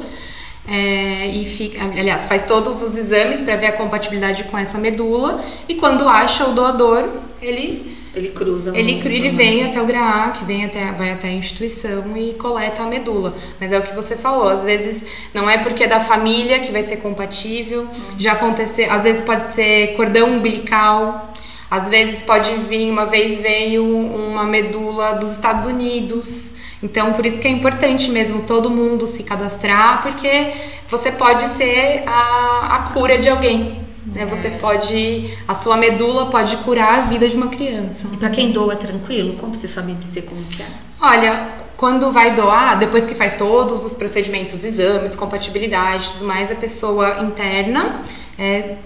[0.69, 5.41] É, e fica, aliás, faz todos os exames para ver a compatibilidade com essa medula
[5.69, 7.09] e quando acha o doador,
[7.41, 8.73] ele ele cruza.
[8.75, 12.87] Ele, ele vem até o GRAAC, vem até, vai até a instituição e coleta a
[12.87, 13.35] medula.
[13.61, 16.73] Mas é o que você falou, às vezes não é porque é da família que
[16.73, 17.83] vai ser compatível.
[17.83, 17.89] Uhum.
[18.19, 21.31] Já aconteceu, às vezes pode ser cordão umbilical,
[21.71, 26.55] às vezes pode vir, uma vez veio uma medula dos Estados Unidos.
[26.83, 30.53] Então, por isso que é importante mesmo todo mundo se cadastrar, porque
[30.89, 33.86] você pode ser a, a cura de alguém.
[34.17, 34.25] Né?
[34.25, 38.09] Você pode, a sua medula pode curar a vida de uma criança.
[38.11, 39.37] E para quem doa tranquilo?
[39.37, 40.67] Como você sabe dizer como que é?
[40.99, 46.55] Olha, quando vai doar, depois que faz todos os procedimentos, exames, compatibilidade, tudo mais, a
[46.55, 48.01] pessoa interna
[48.39, 48.77] é,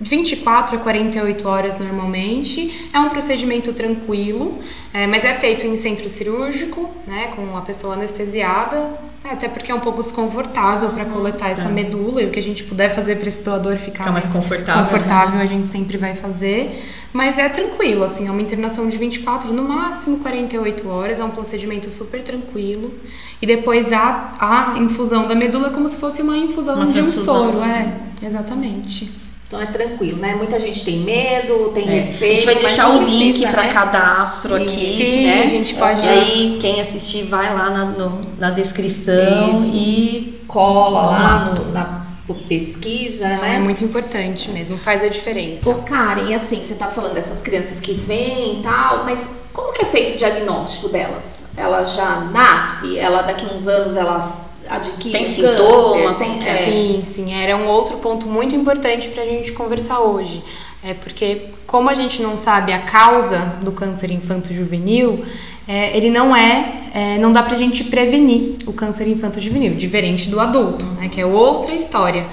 [0.00, 2.88] 24 a 48 horas normalmente.
[2.92, 4.58] É um procedimento tranquilo,
[4.92, 8.76] é, mas é feito em centro cirúrgico, né, com a pessoa anestesiada,
[9.24, 11.72] né, até porque é um pouco desconfortável para coletar essa é.
[11.72, 14.36] medula e o que a gente puder fazer para esse doador ficar Fica mais, mais
[14.36, 15.42] confortável, confortável né?
[15.42, 16.70] a gente sempre vai fazer.
[17.12, 21.30] Mas é tranquilo, assim, é uma internação de 24, no máximo 48 horas, é um
[21.30, 22.92] procedimento super tranquilo.
[23.40, 27.00] E depois a, a infusão da medula é como se fosse uma infusão uma de
[27.00, 27.90] um soro, é,
[28.22, 29.25] exatamente.
[29.46, 30.34] Então é tranquilo, né?
[30.34, 32.00] Muita gente tem medo, tem é.
[32.00, 32.32] receio.
[32.32, 33.68] A gente vai deixar o link para né?
[33.68, 35.42] cadastro aqui, Sim, né?
[35.44, 36.04] A gente pode.
[36.04, 39.70] E aí, quem assistir, vai lá na, no, na descrição Isso.
[39.72, 42.06] e cola lá no, na
[42.48, 43.56] pesquisa, né?
[43.56, 45.70] É muito importante mesmo, faz a diferença.
[45.70, 49.82] Ô, Karen, assim, você tá falando dessas crianças que vêm e tal, mas como que
[49.82, 51.44] é feito o diagnóstico delas?
[51.56, 52.98] Ela já nasce?
[52.98, 56.56] Ela daqui a uns anos ela adquire tem sintoma, tem, é.
[56.64, 60.42] Sim, sim, era um outro ponto muito importante para a gente conversar hoje.
[60.82, 65.24] É porque, como a gente não sabe a causa do câncer infanto-juvenil,
[65.66, 70.38] é, ele não é, é, não dá pra gente prevenir o câncer infanto-juvenil, diferente do
[70.38, 72.26] adulto, né, que é outra história.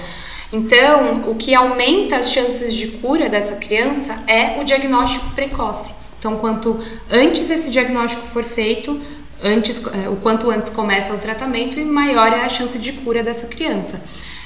[0.52, 5.92] Então, o que aumenta as chances de cura dessa criança é o diagnóstico precoce.
[6.16, 6.78] Então, quanto
[7.10, 9.00] antes esse diagnóstico for feito,
[9.44, 13.22] antes, é, o quanto antes começa o tratamento e maior é a chance de cura
[13.22, 14.02] dessa criança.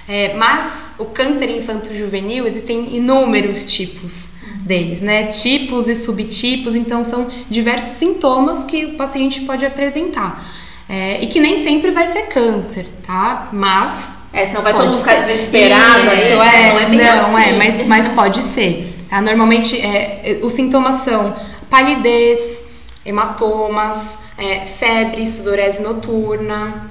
[0.09, 4.29] É, mas o câncer infanto-juvenil existem inúmeros tipos
[4.63, 5.27] deles, né?
[5.27, 10.45] Tipos e subtipos, então são diversos sintomas que o paciente pode apresentar.
[10.89, 13.51] É, e que nem sempre vai ser câncer, tá?
[13.53, 14.17] Mas.
[14.33, 16.23] É, senão vai todo mundo ficar desesperado aí.
[16.23, 17.51] Isso, é, não é, bem não, assim.
[17.51, 18.95] é mas, mas pode ser.
[19.09, 19.21] Tá?
[19.21, 21.35] Normalmente, é, os sintomas são
[21.71, 22.63] palidez,
[23.05, 26.89] hematomas, é, febre, sudorese noturna,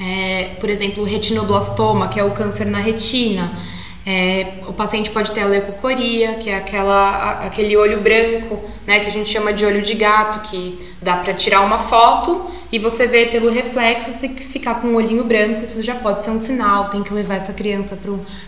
[0.00, 3.52] é, por exemplo, retinoblastoma, que é o câncer na retina.
[4.04, 9.06] É, o paciente pode ter a leucocoria, que é aquela, aquele olho branco, né, que
[9.06, 13.06] a gente chama de olho de gato, que dá para tirar uma foto e você
[13.06, 16.88] vê pelo reflexo, se ficar com um olhinho branco, isso já pode ser um sinal,
[16.88, 17.98] tem que levar essa criança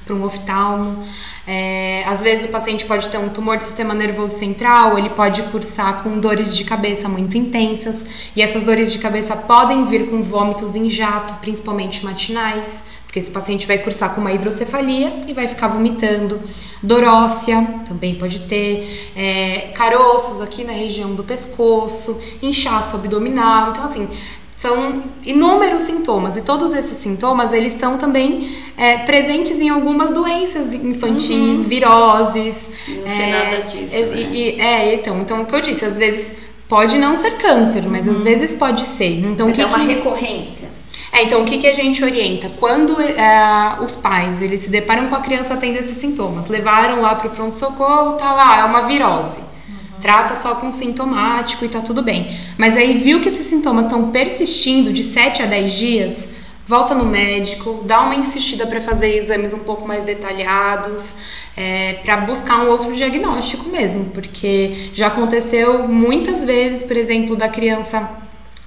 [0.03, 1.05] para um oftalmo.
[1.47, 5.43] É, às vezes o paciente pode ter um tumor do sistema nervoso central, ele pode
[5.43, 10.23] cursar com dores de cabeça muito intensas, e essas dores de cabeça podem vir com
[10.23, 12.83] vômitos em jato, principalmente matinais,
[13.15, 16.43] porque esse paciente vai cursar com uma hidrocefalia e vai ficar vomitando.
[16.83, 23.71] Dorócia também pode ter, é, caroços aqui na região do pescoço, inchaço abdominal.
[23.71, 24.09] Então, assim,
[24.57, 30.73] são inúmeros sintomas e todos esses sintomas eles são também é, presentes em algumas doenças
[30.73, 31.69] infantis, uhum.
[31.69, 32.69] viroses.
[32.89, 33.95] Não sei é, nada disso.
[33.95, 34.17] É, né?
[34.33, 36.33] E, é, então, então o que eu disse, às vezes
[36.69, 38.15] pode não ser câncer, mas uhum.
[38.15, 39.25] às vezes pode ser.
[39.25, 39.87] Então, mas que é uma que...
[39.87, 40.74] recorrência.
[41.15, 42.51] É, então o que, que a gente orienta?
[42.59, 47.15] Quando é, os pais eles se deparam com a criança tendo esses sintomas, levaram lá
[47.15, 49.39] para o pronto-socorro, tá lá, é uma virose.
[49.39, 50.01] Uhum.
[50.01, 52.37] Trata só com sintomático e tá tudo bem.
[52.59, 56.29] Mas aí viu que esses sintomas estão persistindo de 7 a 10 dias,
[56.67, 61.15] volta no médico, dá uma insistida para fazer exames um pouco mais detalhados,
[61.57, 67.49] é, para buscar um outro diagnóstico mesmo, porque já aconteceu muitas vezes, por exemplo, da
[67.49, 68.11] criança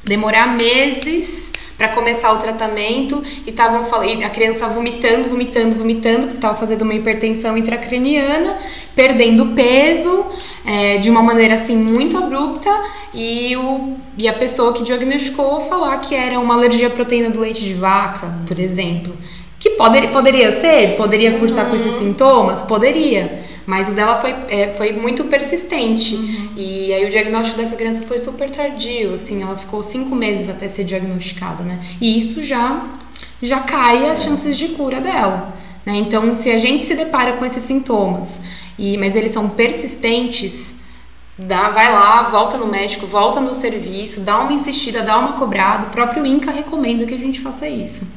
[0.05, 1.47] demorar meses
[1.77, 6.95] para começar o tratamento e estavam a criança vomitando, vomitando, vomitando, porque estava fazendo uma
[6.95, 8.57] hipertensão intracraniana,
[8.95, 10.25] perdendo peso
[10.65, 12.69] é, de uma maneira assim muito abrupta
[13.13, 17.39] e, o, e a pessoa que diagnosticou falar que era uma alergia à proteína do
[17.39, 19.15] leite de vaca, por exemplo.
[19.59, 21.71] Que poder, poderia ser, poderia cursar uhum.
[21.71, 23.39] com esses sintomas, poderia.
[23.67, 26.15] Mas o dela foi, é, foi muito persistente.
[26.15, 26.53] Uhum.
[26.55, 30.69] E aí o diagnóstico dessa criança foi super tardio, assim, ela ficou cinco meses até
[30.69, 31.79] ser diagnosticada, né?
[31.99, 32.87] E isso já,
[33.41, 35.53] já cai as chances de cura dela.
[35.85, 35.97] Né?
[35.97, 38.39] Então, se a gente se depara com esses sintomas,
[38.79, 40.77] e, mas eles são persistentes,
[41.39, 45.85] Dá, vai lá, volta no médico, volta no serviço, dá uma insistida, dá uma cobrada.
[45.85, 48.07] O próprio INCA recomenda que a gente faça isso.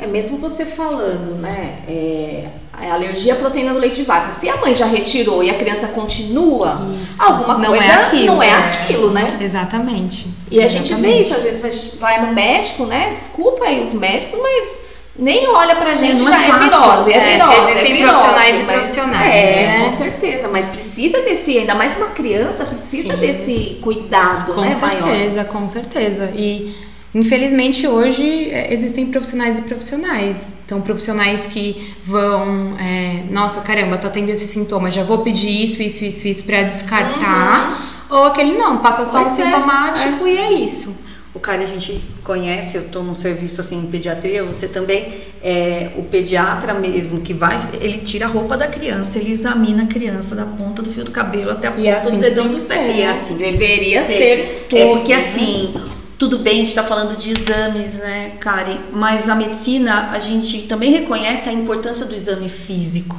[0.00, 1.80] É mesmo você falando, né?
[1.86, 4.30] É, a alergia à proteína do leite de vaca.
[4.30, 7.22] Se a mãe já retirou e a criança continua, isso.
[7.22, 8.70] alguma não coisa é aquilo, não é né?
[8.70, 9.26] aquilo, né?
[9.40, 10.28] Exatamente.
[10.50, 10.64] E Exatamente.
[10.64, 13.10] a gente vê isso, às vezes a gente vai no médico, né?
[13.12, 14.80] Desculpa aí os médicos, mas
[15.18, 17.12] nem olha pra gente, não já é, é virose.
[17.12, 17.70] É, é virose.
[17.72, 19.34] Existem é profissionais e profissionais.
[19.34, 19.84] É, né?
[19.84, 20.48] com certeza.
[20.48, 23.20] Mas precisa desse, ainda mais uma criança, precisa Sim.
[23.20, 24.68] desse cuidado, com né?
[24.68, 25.52] Com certeza, maior.
[25.52, 26.32] com certeza.
[26.34, 26.74] E
[27.14, 30.56] infelizmente hoje é, existem profissionais e profissionais.
[30.64, 35.82] Então, profissionais que vão, é, nossa, caramba, tô tendo esse sintoma, já vou pedir isso,
[35.82, 37.70] isso, isso, isso pra descartar.
[38.10, 38.18] Uhum.
[38.18, 40.94] Ou aquele não, passa só pois um sintomático e é isso
[41.32, 45.90] o cara a gente conhece, eu estou num serviço assim em pediatria, você também é
[45.96, 50.34] o pediatra mesmo que vai, ele tira a roupa da criança, ele examina a criança
[50.34, 52.96] da ponta do fio do cabelo até a ponta assim do dedão do pé.
[52.96, 54.16] E é assim deveria ser.
[54.16, 55.18] ser é porque né?
[55.18, 55.74] assim,
[56.20, 58.76] tudo bem, a gente está falando de exames, né, Karen?
[58.92, 63.18] Mas a medicina, a gente também reconhece a importância do exame físico.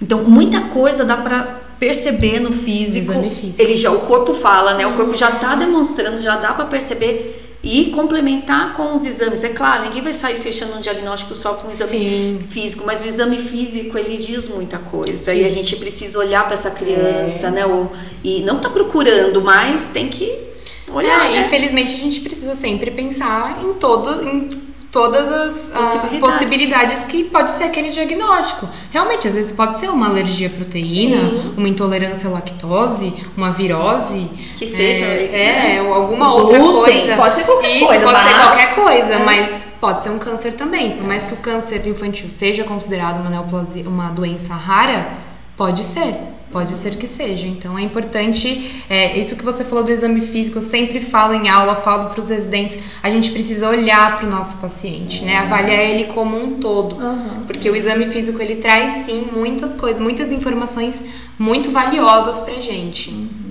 [0.00, 4.86] Então, muita coisa dá para perceber no físico, físico, Ele já, o corpo fala, né?
[4.86, 9.44] O corpo já está demonstrando, já dá para perceber e complementar com os exames.
[9.44, 12.38] É claro, ninguém vai sair fechando um diagnóstico só com um exame Sim.
[12.48, 15.42] físico, mas o exame físico ele diz muita coisa Isso.
[15.42, 17.50] e a gente precisa olhar para essa criança, é.
[17.50, 17.66] né?
[17.66, 17.92] Ou,
[18.24, 20.50] e não tá procurando, mas tem que
[20.90, 21.26] olhar.
[21.26, 21.40] É, né?
[21.40, 26.20] Infelizmente a gente precisa sempre pensar em todo, em todas as possibilidades.
[26.20, 27.02] possibilidades.
[27.04, 28.68] que pode ser aquele diagnóstico.
[28.90, 31.54] Realmente, às vezes pode ser uma alergia à proteína, Sim.
[31.56, 34.28] uma intolerância à lactose, uma virose.
[34.58, 35.06] Que seja.
[35.06, 37.16] É, é ou alguma outra coisa.
[37.16, 38.04] Pode ser qualquer Isso, coisa.
[38.04, 38.28] pode mas...
[38.28, 39.24] ser qualquer coisa, é.
[39.24, 40.92] mas pode ser um câncer também.
[40.92, 45.08] Por mais que o câncer infantil seja considerado uma neoplasia, uma doença rara,
[45.56, 46.14] pode ser.
[46.52, 47.46] Pode ser que seja.
[47.46, 51.48] Então é importante, é, isso que você falou do exame físico, eu sempre falo em
[51.48, 55.38] aula, falo para os residentes, a gente precisa olhar para o nosso paciente, né?
[55.38, 56.96] Avaliar ele como um todo.
[56.96, 57.40] Uhum.
[57.46, 61.02] Porque o exame físico ele traz sim muitas coisas, muitas informações
[61.38, 63.08] muito valiosas pra gente.
[63.08, 63.42] Uhum.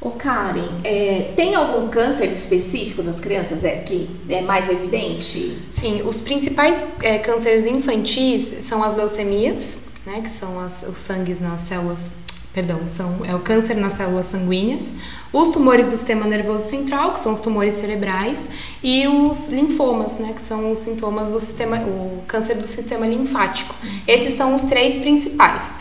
[0.00, 5.58] Ô Karen, é, tem algum câncer específico das crianças é, que é mais evidente?
[5.72, 11.38] Sim, os principais é, cânceres infantis são as leucemias, né, que são as, os sangues
[11.38, 12.12] nas células,
[12.54, 14.92] perdão, são, é o câncer nas células sanguíneas,
[15.30, 18.48] os tumores do sistema nervoso central, que são os tumores cerebrais,
[18.82, 23.74] e os linfomas, né, que são os sintomas do sistema, o câncer do sistema linfático.
[24.06, 25.76] Esses são os três principais.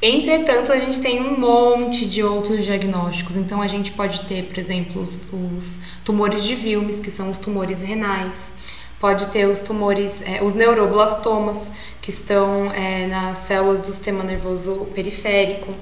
[0.00, 3.36] Entretanto, a gente tem um monte de outros diagnósticos.
[3.36, 7.38] Então, a gente pode ter, por exemplo, os, os tumores de Wilms, que são os
[7.38, 8.52] tumores renais
[9.00, 14.86] pode ter os tumores, é, os neuroblastomas, que estão é, nas células do sistema nervoso
[14.94, 15.74] periférico.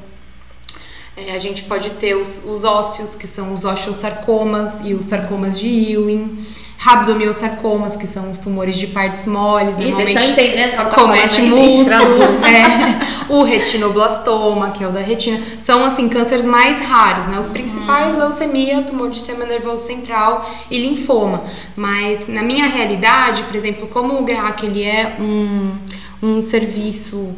[1.16, 5.58] É, a gente pode ter os, os ósseos, que são os osteosarcomas e os sarcomas
[5.58, 6.38] de Ewing
[6.82, 12.24] rabdomiosarcomas, que são os tumores de partes moles, normalmente vocês estão entendendo tá comete músculo,
[12.44, 17.38] é, o retinoblastoma, que é o da retina, são assim cânceres mais raros, né?
[17.38, 18.18] Os principais hum.
[18.18, 21.44] leucemia, tumor do sistema nervoso central e linfoma.
[21.76, 25.76] Mas na minha realidade, por exemplo, como o GRAC ele é um,
[26.20, 27.32] um serviço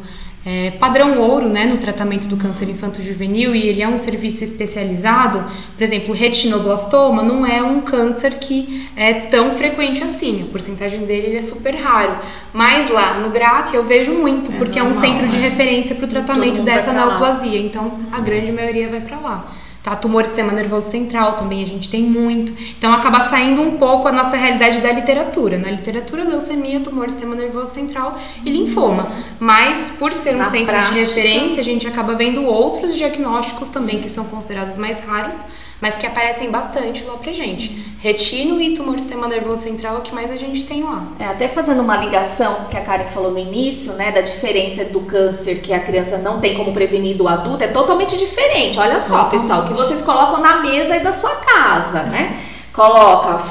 [0.46, 5.42] é, padrão ouro né, no tratamento do câncer infanto-juvenil e ele é um serviço especializado,
[5.74, 11.06] por exemplo, o retinoblastoma não é um câncer que é tão frequente assim, a porcentagem
[11.06, 12.18] dele é super raro,
[12.52, 15.48] mas lá no GRAC eu vejo muito, é porque normal, é um centro de né?
[15.48, 19.50] referência para o tratamento dessa neoplasia, então a grande maioria vai para lá.
[19.84, 19.94] Tá?
[19.94, 22.54] Tumor sistema nervoso central também a gente tem muito.
[22.78, 25.58] Então acaba saindo um pouco a nossa realidade da literatura.
[25.58, 29.12] Na literatura, leucemia, tumor sistema nervoso central e linfoma.
[29.38, 33.68] Mas por ser um Na centro prática, de referência, a gente acaba vendo outros diagnósticos
[33.68, 35.36] também que são considerados mais raros,
[35.84, 37.94] mas que aparecem bastante lá pra gente.
[37.98, 41.08] Retino e tumor do sistema nervoso central é o que mais a gente tem lá.
[41.18, 45.00] É, até fazendo uma ligação que a Karen falou no início, né, da diferença do
[45.00, 48.78] câncer que a criança não tem como prevenir do adulto, é totalmente diferente.
[48.78, 49.40] Olha só, totalmente.
[49.42, 52.34] pessoal, que vocês colocam na mesa da sua casa, né?
[52.72, 53.42] Coloca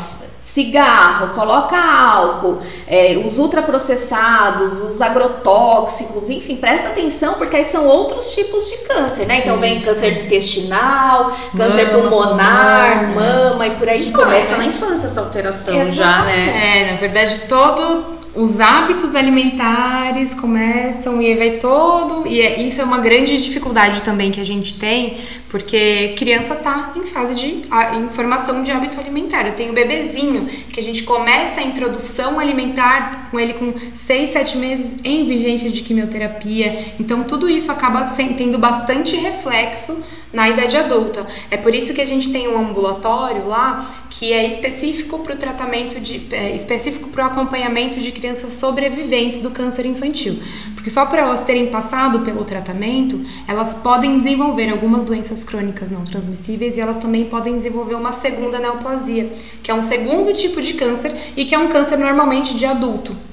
[0.54, 8.36] cigarro, coloca álcool, é, os ultraprocessados, os agrotóxicos, enfim, presta atenção porque aí são outros
[8.36, 9.40] tipos de câncer, né?
[9.40, 9.62] Então Isso.
[9.62, 14.58] vem câncer intestinal, câncer mama, pulmonar, mama, mama, e por aí que começa né?
[14.60, 15.96] na infância essa alteração Exato.
[15.96, 16.82] já, né?
[16.82, 22.26] É, na verdade todo os hábitos alimentares começam e aí vai todo.
[22.26, 25.18] E é, isso é uma grande dificuldade também que a gente tem,
[25.50, 29.46] porque criança tá em fase de a, em formação de hábito alimentar.
[29.46, 34.30] Eu tenho o bebezinho, que a gente começa a introdução alimentar com ele com 6,
[34.32, 36.96] 7 meses em vigência de quimioterapia.
[37.00, 41.28] Então tudo isso acaba tendo bastante reflexo na idade adulta.
[41.52, 45.38] É por isso que a gente tem um ambulatório lá que é específico para o
[45.38, 50.38] tratamento de é, específico para o acompanhamento de crianças sobreviventes do câncer infantil.
[50.76, 56.04] Porque só por elas terem passado pelo tratamento, elas podem desenvolver algumas doenças crônicas não
[56.04, 59.32] transmissíveis e elas também podem desenvolver uma segunda neoplasia,
[59.64, 63.33] que é um segundo tipo de câncer e que é um câncer normalmente de adulto.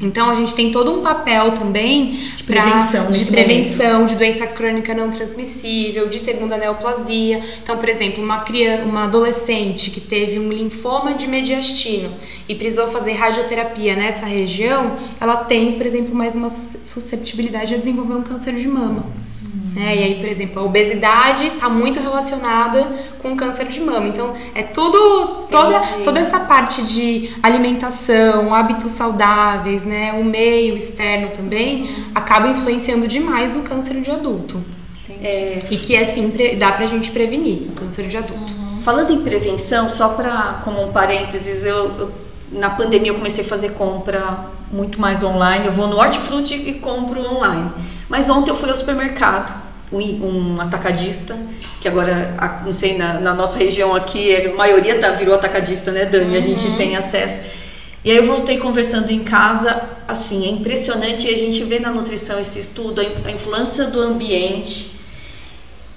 [0.00, 4.92] Então a gente tem todo um papel também de prevenção, de prevenção de doença crônica
[4.94, 7.40] não transmissível, de segunda neoplasia.
[7.62, 12.10] Então, por exemplo, uma criança, uma adolescente que teve um linfoma de mediastino
[12.46, 18.14] e precisou fazer radioterapia nessa região, ela tem, por exemplo, mais uma susceptibilidade a desenvolver
[18.14, 19.06] um câncer de mama.
[19.76, 19.94] Né?
[19.94, 24.08] E aí, por exemplo, a obesidade está muito relacionada com câncer de mama.
[24.08, 30.14] Então, é tudo, toda, toda essa parte de alimentação, hábitos saudáveis, né?
[30.14, 34.64] o meio externo também, acaba influenciando demais no câncer de adulto.
[35.22, 35.58] É...
[35.70, 38.54] E que é sim, dá pra gente prevenir o câncer de adulto.
[38.54, 38.80] Uhum.
[38.80, 42.12] Falando em prevenção, só para como um parênteses, eu, eu,
[42.50, 45.66] na pandemia eu comecei a fazer compra muito mais online.
[45.66, 47.70] Eu vou no Hortifruti e compro online.
[48.08, 51.36] Mas ontem eu fui ao supermercado um, atacadista,
[51.80, 56.04] que agora, não sei, na, na, nossa região aqui, a maioria tá, virou atacadista, né,
[56.04, 56.32] Dani?
[56.32, 56.38] Uhum.
[56.38, 56.76] A gente uhum.
[56.76, 57.42] tem acesso.
[58.04, 61.90] E aí eu voltei conversando em casa, assim, é impressionante, e a gente vê na
[61.90, 64.96] nutrição esse estudo, a influência do ambiente.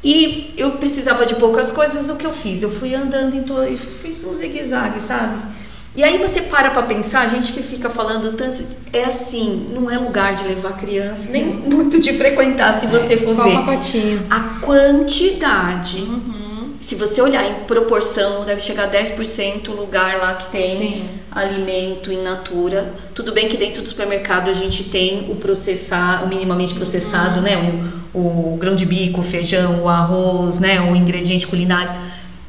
[0.04, 2.64] E eu precisava de poucas coisas, o que eu fiz?
[2.64, 5.59] Eu fui andando em e fiz um zigue-zague, sabe?
[6.00, 9.92] E aí você para para pensar, a gente que fica falando tanto, é assim, não
[9.92, 13.50] é lugar de levar criança, nem muito de frequentar, se você for Só ver.
[13.50, 14.26] Um pacotinho.
[14.30, 15.98] A quantidade.
[15.98, 16.76] Uhum.
[16.80, 21.10] Se você olhar em proporção, deve chegar a 10% o lugar lá que tem Sim.
[21.30, 22.94] alimento in natura.
[23.14, 27.46] Tudo bem que dentro do supermercado a gente tem o processar, o minimamente processado, uhum.
[27.46, 27.92] né?
[28.14, 30.80] O, o grão de bico, o feijão, o arroz, né?
[30.80, 31.94] O ingrediente culinário.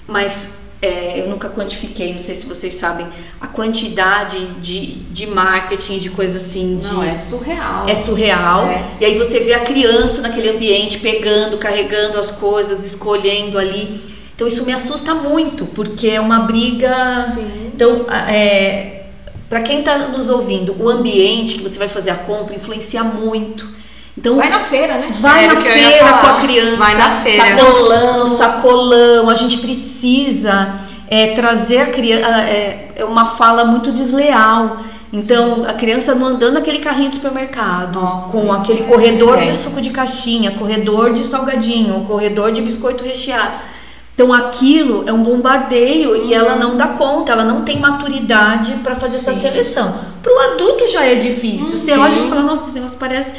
[0.06, 3.06] Mas é, eu nunca quantifiquei, não sei se vocês sabem,
[3.38, 6.78] a quantidade de, de marketing, de coisa assim.
[6.78, 7.88] De, não, é surreal.
[7.88, 8.66] É surreal.
[8.66, 8.84] É.
[9.00, 14.00] E aí você vê a criança naquele ambiente pegando, carregando as coisas, escolhendo ali.
[14.34, 17.14] Então isso me assusta muito, porque é uma briga.
[17.34, 17.72] Sim.
[17.74, 19.04] Então, é,
[19.50, 23.79] para quem está nos ouvindo, o ambiente que você vai fazer a compra influencia muito.
[24.20, 25.08] Então, vai na feira, né?
[25.18, 26.76] Vai na feira com a criança.
[26.76, 27.56] Vai na feira.
[27.56, 29.30] Sacolão, sacolão.
[29.30, 30.74] A gente precisa
[31.08, 32.26] é, trazer a criança.
[32.42, 34.76] É, é uma fala muito desleal.
[35.10, 35.66] Então, Sim.
[35.66, 39.40] a criança não andando naquele carrinho de supermercado, Nossa, com aquele corredor é.
[39.40, 43.54] de suco de caixinha, corredor de salgadinho, corredor de biscoito recheado.
[44.14, 46.26] Então, aquilo é um bombardeio uhum.
[46.26, 49.30] e ela não dá conta, ela não tem maturidade para fazer Sim.
[49.30, 49.94] essa seleção.
[50.22, 51.72] Para o adulto já é difícil.
[51.72, 51.78] Uhum.
[51.78, 53.32] Você olha e fala, nossa, esse negócio parece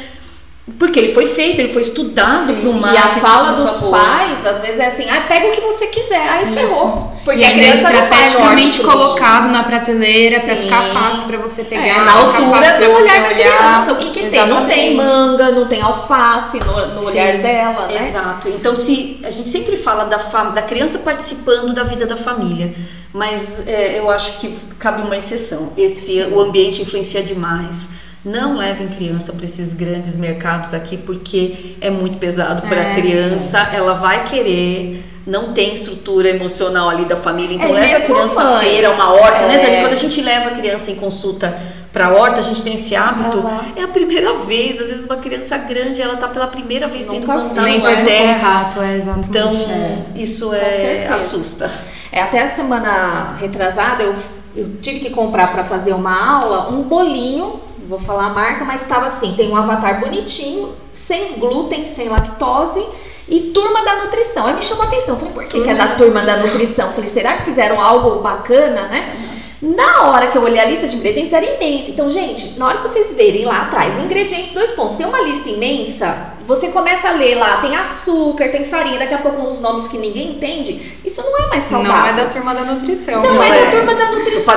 [0.78, 2.92] porque ele foi feito, ele foi estudado para uma.
[2.92, 6.28] E a fala dos pais, às vezes, é assim: ah, pega o que você quiser,
[6.28, 6.52] aí Isso.
[6.54, 7.12] ferrou.
[7.24, 11.84] Porque Sim, a criança é estrategicamente colocado na prateleira para ficar fácil para você pegar.
[11.84, 13.92] É, na altura do olhar da criança.
[13.92, 14.46] O que, que tem?
[14.46, 18.08] Não tem manga, não tem alface no, no olhar dela, né?
[18.08, 18.48] Exato.
[18.48, 22.72] Então, se a gente sempre fala da, da criança participando da vida da família,
[23.12, 25.72] mas é, eu acho que cabe uma exceção.
[25.76, 27.88] Esse, o ambiente influencia demais
[28.24, 32.94] não levem criança para esses grandes mercados aqui porque é muito pesado para a é.
[32.94, 33.58] criança.
[33.72, 38.40] Ela vai querer, não tem estrutura emocional ali da família, então é leva a criança
[38.40, 39.56] à feira, uma horta, né, é.
[39.56, 39.80] né, Dani?
[39.82, 41.60] Quando a gente leva a criança em consulta
[41.92, 43.38] para horta, a gente tem esse hábito.
[43.38, 43.60] Uhum.
[43.76, 47.26] É a primeira vez, às vezes uma criança grande, ela tá pela primeira vez tendo
[47.26, 48.64] contato com a terra.
[48.64, 49.28] Contato, é exatamente.
[49.28, 50.04] Então, é.
[50.14, 51.70] isso é assusta.
[52.12, 54.14] É até a semana retrasada eu,
[54.54, 58.82] eu tive que comprar para fazer uma aula um bolinho vou falar a marca, mas
[58.82, 62.84] estava assim, tem um avatar bonitinho, sem glúten, sem lactose
[63.28, 64.46] e turma da nutrição.
[64.46, 66.92] Aí me chamou a atenção, falei, por que, que é da turma da nutrição?
[66.92, 69.16] Falei, será que fizeram algo bacana, né?
[69.62, 71.90] Na hora que eu olhei a lista de ingredientes era imensa.
[71.90, 75.48] Então, gente, na hora que vocês verem lá atrás, ingredientes, dois pontos, tem uma lista
[75.48, 79.86] imensa, você começa a ler lá, tem açúcar, tem farinha, daqui a pouco uns nomes
[79.88, 80.98] que ninguém entende.
[81.04, 81.92] Isso não é mais saudável.
[81.92, 83.22] Não é da turma da nutrição.
[83.22, 84.54] Não, não é, é, da turma da nutrição,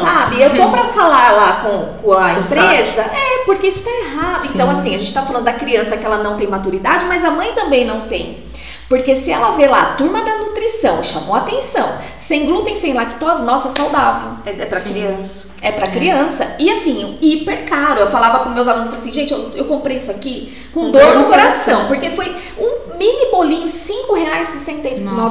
[0.00, 0.42] sabe?
[0.42, 4.42] Eu tô pra falar lá com, com a empresa, é, porque isso tá errado.
[4.42, 4.50] Sim.
[4.54, 7.30] Então, assim, a gente tá falando da criança que ela não tem maturidade, mas a
[7.30, 8.42] mãe também não tem.
[8.88, 11.96] Porque se ela vê lá, turma da nutrição, chamou atenção.
[12.18, 14.38] sem glúten, sem lactose, nossa, saudável.
[14.44, 15.48] É, é para criança.
[15.60, 16.54] É para criança.
[16.58, 18.00] E assim, hiper caro.
[18.00, 21.24] Eu falava para meus alunos assim, gente, eu, eu comprei isso aqui com, dor, no
[21.24, 24.58] coração, coração, porque foi um mini bolinho, R$ reais e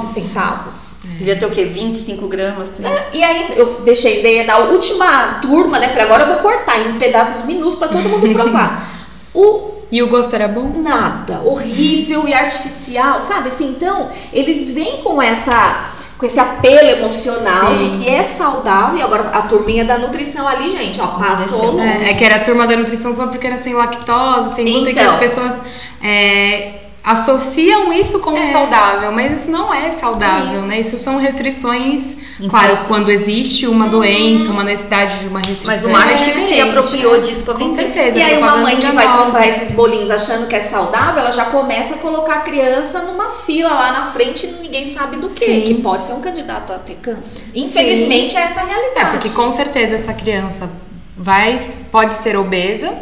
[0.08, 0.96] centavos.
[1.04, 1.66] Devia ter o quê?
[1.66, 2.72] 25 gramas?
[2.84, 5.90] É, e aí eu deixei ideia da última turma, né?
[5.90, 8.90] Falei, agora eu vou cortar em pedaços minúsculos para todo mundo provar.
[9.34, 10.82] o e o gosto era bom?
[10.82, 13.50] Nada, horrível e artificial, sabe?
[13.50, 17.92] Assim, então, eles vêm com essa com esse apelo emocional Sim.
[17.92, 18.98] de que é saudável.
[18.98, 21.80] E agora a turminha da nutrição ali, gente, ó, passou.
[21.80, 24.94] É, é, que era a turma da nutrição só porque era sem lactose, sem glúten,
[24.94, 25.62] então, que as pessoas
[26.02, 26.72] é,
[27.04, 28.46] associam isso como é.
[28.46, 30.68] saudável, mas isso não é saudável, isso.
[30.68, 30.80] né?
[30.80, 35.68] Isso são restrições, então, claro, quando existe uma doença, uma necessidade de uma restrição.
[35.68, 38.18] Mas o marketing é se apropriou disso para Com certeza.
[38.18, 41.46] E aí uma mãe que vai comprar esses bolinhos achando que é saudável, ela já
[41.46, 45.62] começa a colocar a criança numa fila lá na frente e ninguém sabe do que,
[45.62, 47.44] que pode ser um candidato a ter câncer.
[47.54, 48.40] Infelizmente Sim.
[48.40, 49.08] é essa a realidade.
[49.08, 50.70] É, porque com certeza essa criança
[51.18, 51.58] vai
[51.92, 52.94] pode ser obesa,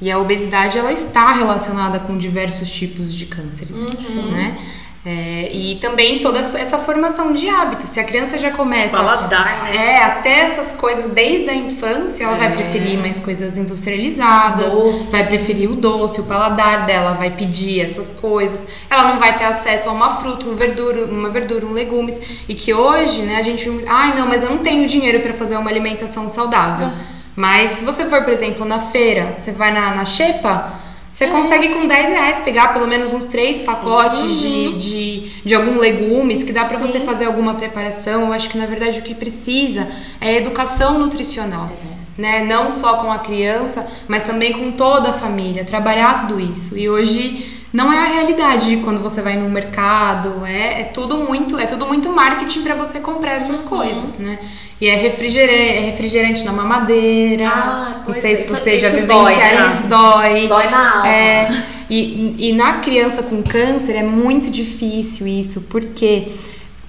[0.00, 3.80] e a obesidade ela está relacionada com diversos tipos de cânceres,
[4.14, 4.30] uhum.
[4.30, 4.56] né?
[5.04, 7.88] É, e também toda essa formação de hábitos.
[7.88, 8.98] Se a criança já começa.
[8.98, 9.76] Paladar, né?
[9.76, 12.38] É, até essas coisas desde a infância, ela é.
[12.38, 15.10] vai preferir mais coisas industrializadas, doce.
[15.10, 18.66] vai preferir o doce, o paladar dela vai pedir essas coisas.
[18.90, 22.20] Ela não vai ter acesso a uma fruta, uma verdura, uma verdura, um legumes.
[22.46, 23.70] E que hoje, né, a gente.
[23.86, 26.88] Ai, não, mas eu não tenho dinheiro para fazer uma alimentação saudável.
[26.88, 27.19] Ah.
[27.40, 30.74] Mas se você for, por exemplo, na feira, você vai na, na Xepa,
[31.10, 31.28] você é.
[31.28, 34.36] consegue com 10 reais pegar pelo menos uns três pacotes uhum.
[34.36, 38.26] de, de, de algum legumes que dá para você fazer alguma preparação.
[38.26, 39.88] Eu acho que na verdade o que precisa
[40.20, 41.70] é educação nutricional.
[42.18, 42.20] É.
[42.20, 42.44] Né?
[42.44, 46.76] Não só com a criança, mas também com toda a família, trabalhar tudo isso.
[46.76, 51.58] E hoje não é a realidade quando você vai no mercado, é, é tudo muito,
[51.58, 53.66] é tudo muito marketing para você comprar essas uhum.
[53.66, 54.38] coisas, né?
[54.80, 57.46] E é refrigerante, é refrigerante na mamadeira.
[57.46, 60.48] Ah, não sei se você já vivenciaram isso, dói.
[60.48, 61.08] Dói na alma.
[61.08, 61.48] É,
[61.90, 66.28] e, e na criança com câncer é muito difícil isso, porque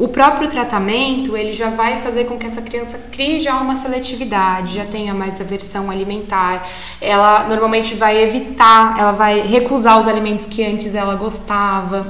[0.02, 4.76] o próprio tratamento ele já vai fazer com que essa criança crie já uma seletividade,
[4.76, 6.68] já tenha mais aversão alimentar.
[7.00, 12.08] Ela normalmente vai evitar, ela vai recusar os alimentos que antes ela gostava.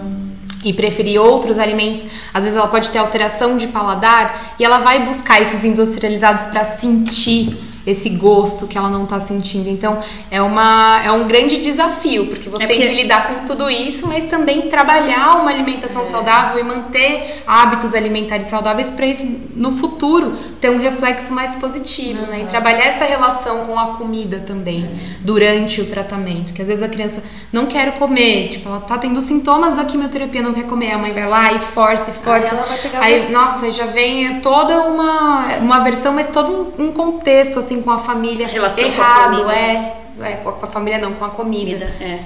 [0.63, 2.03] E preferir outros alimentos,
[2.33, 6.63] às vezes ela pode ter alteração de paladar e ela vai buscar esses industrializados para
[6.63, 9.69] sentir esse gosto que ela não está sentindo.
[9.69, 12.89] Então, é, uma, é um grande desafio, porque você é tem porque...
[12.89, 16.05] que lidar com tudo isso, mas também trabalhar uma alimentação é.
[16.05, 22.23] saudável e manter hábitos alimentares saudáveis para isso no futuro ter um reflexo mais positivo,
[22.23, 22.31] uhum.
[22.31, 22.41] né?
[22.41, 24.89] E trabalhar essa relação com a comida também é.
[25.21, 29.21] durante o tratamento, que às vezes a criança não quer comer, tipo, ela tá tendo
[29.21, 32.63] sintomas da quimioterapia, não quer comer, a mãe vai lá e força e força.
[32.99, 37.81] Aí, aí nossa, já vem toda uma uma versão, mas todo um contexto assim assim
[37.81, 41.29] com a família Relação errado, com a é, é, com a família não, com a
[41.29, 41.85] comida.
[41.85, 42.19] comida é.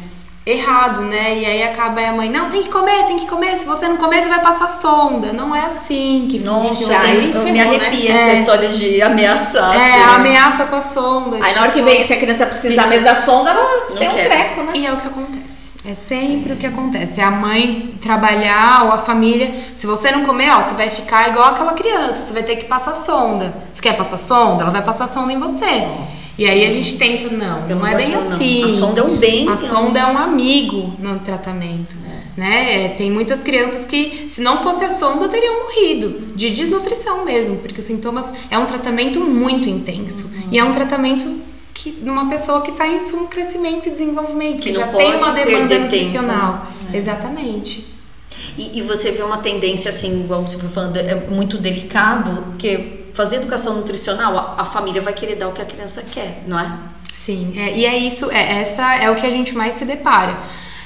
[0.47, 1.39] Errado, né?
[1.39, 3.57] E aí acaba a mãe, não, tem que comer, tem que comer.
[3.57, 5.33] Se você não comer, você vai passar sonda.
[5.33, 7.07] Não é assim que Nossa, funciona.
[7.07, 8.21] Eu, eu me arrepia né?
[8.21, 8.33] essa é.
[8.35, 9.75] história de ameaçar.
[9.75, 10.15] É, assim.
[10.15, 11.37] ameaça com a sonda.
[11.37, 13.87] Aí tipo, na hora que tipo, vem, se a criança precisar mesmo da sonda, ela
[13.97, 14.71] tem um treco, né?
[14.75, 15.44] E é o que acontece.
[15.87, 17.21] É sempre o que acontece.
[17.21, 19.53] É a mãe trabalhar ou a família.
[19.75, 22.23] Se você não comer, ó, você vai ficar igual aquela criança.
[22.23, 23.55] Você vai ter que passar sonda.
[23.71, 24.63] Você quer passar sonda?
[24.63, 25.81] Ela vai passar sonda em você.
[25.81, 26.25] Nossa.
[26.39, 28.63] E aí a gente tenta, não, não é bem não, assim.
[28.63, 29.47] A sonda é um bem.
[29.47, 31.95] A sonda é um amigo no tratamento.
[32.09, 32.39] É.
[32.39, 32.85] Né?
[32.85, 36.33] É, tem muitas crianças que, se não fosse a sonda, teriam morrido.
[36.35, 37.57] De desnutrição mesmo.
[37.57, 38.33] Porque os sintomas.
[38.49, 40.25] É um tratamento muito intenso.
[40.25, 40.47] Uhum.
[40.51, 41.31] E é um tratamento
[41.75, 45.31] que numa pessoa que está em um crescimento e desenvolvimento, que, que já tem uma
[45.31, 46.65] demanda nutricional.
[46.91, 46.97] É.
[46.97, 47.85] Exatamente.
[48.57, 53.05] E, e, você vê uma tendência assim, igual você foi falando, é muito delicado, porque
[53.13, 56.57] fazer educação nutricional, a, a família vai querer dar o que a criança quer, não
[56.57, 56.77] é?
[57.11, 60.37] Sim, é, e é isso, é, essa é o que a gente mais se depara.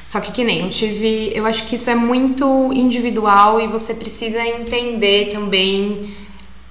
[0.03, 3.93] Só que que nem eu tive, eu acho que isso é muito individual e você
[3.93, 6.15] precisa entender também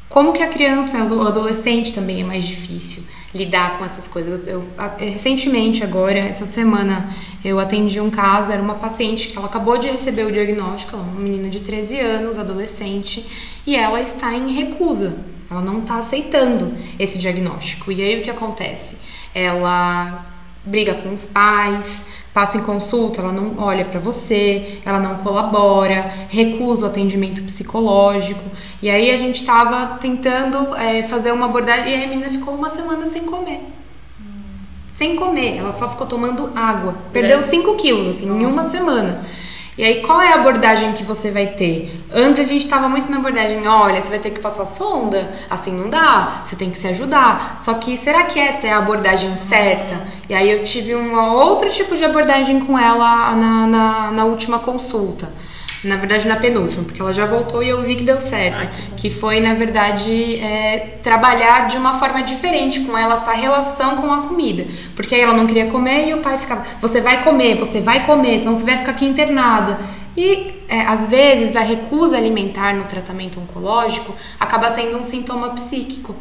[0.09, 3.05] como que a criança, o adolescente também é mais difícil
[3.39, 4.47] lidar com essas coisas.
[4.47, 4.69] Eu,
[4.99, 7.09] recentemente, agora, essa semana,
[7.45, 11.05] eu atendi um caso, era uma paciente que ela acabou de receber o diagnóstico, ela
[11.05, 13.25] é uma menina de 13 anos, adolescente,
[13.67, 15.15] e ela está em recusa.
[15.51, 17.91] Ela não está aceitando esse diagnóstico.
[17.91, 18.99] E aí o que acontece?
[19.35, 20.27] Ela
[20.65, 22.05] briga com os pais,
[22.39, 28.45] passa em consulta, ela não olha para você, ela não colabora, recusa o atendimento psicológico.
[28.81, 32.71] E aí a gente estava tentando é, fazer uma abordagem e a menina ficou uma
[32.71, 33.63] semana sem comer.
[34.95, 36.95] Sem comer, ela só ficou tomando água.
[37.13, 38.41] Perdeu 5 quilos, assim, Nossa.
[38.41, 39.21] em uma semana.
[39.79, 41.97] E aí, qual é a abordagem que você vai ter?
[42.13, 45.73] Antes a gente estava muito na abordagem, olha, você vai ter que passar sonda, assim
[45.73, 47.57] não dá, você tem que se ajudar.
[47.61, 50.05] Só que será que essa é a abordagem certa?
[50.29, 54.59] E aí eu tive um outro tipo de abordagem com ela na, na, na última
[54.59, 55.33] consulta.
[55.85, 58.67] Na verdade, na penúltima, porque ela já voltou e eu vi que deu certo.
[58.67, 63.33] Ai, que, que, foi, na verdade, é, trabalhar de uma forma diferente com ela, essa
[63.33, 64.67] relação com a comida.
[64.97, 68.05] Porque aí ela não queria comer e o pai ficava: Você vai comer, você vai
[68.05, 69.79] comer, senão você vai ficar aqui internada.
[70.17, 76.15] E é, às vezes a recusa alimentar no tratamento oncológico acaba sendo um sintoma psíquico.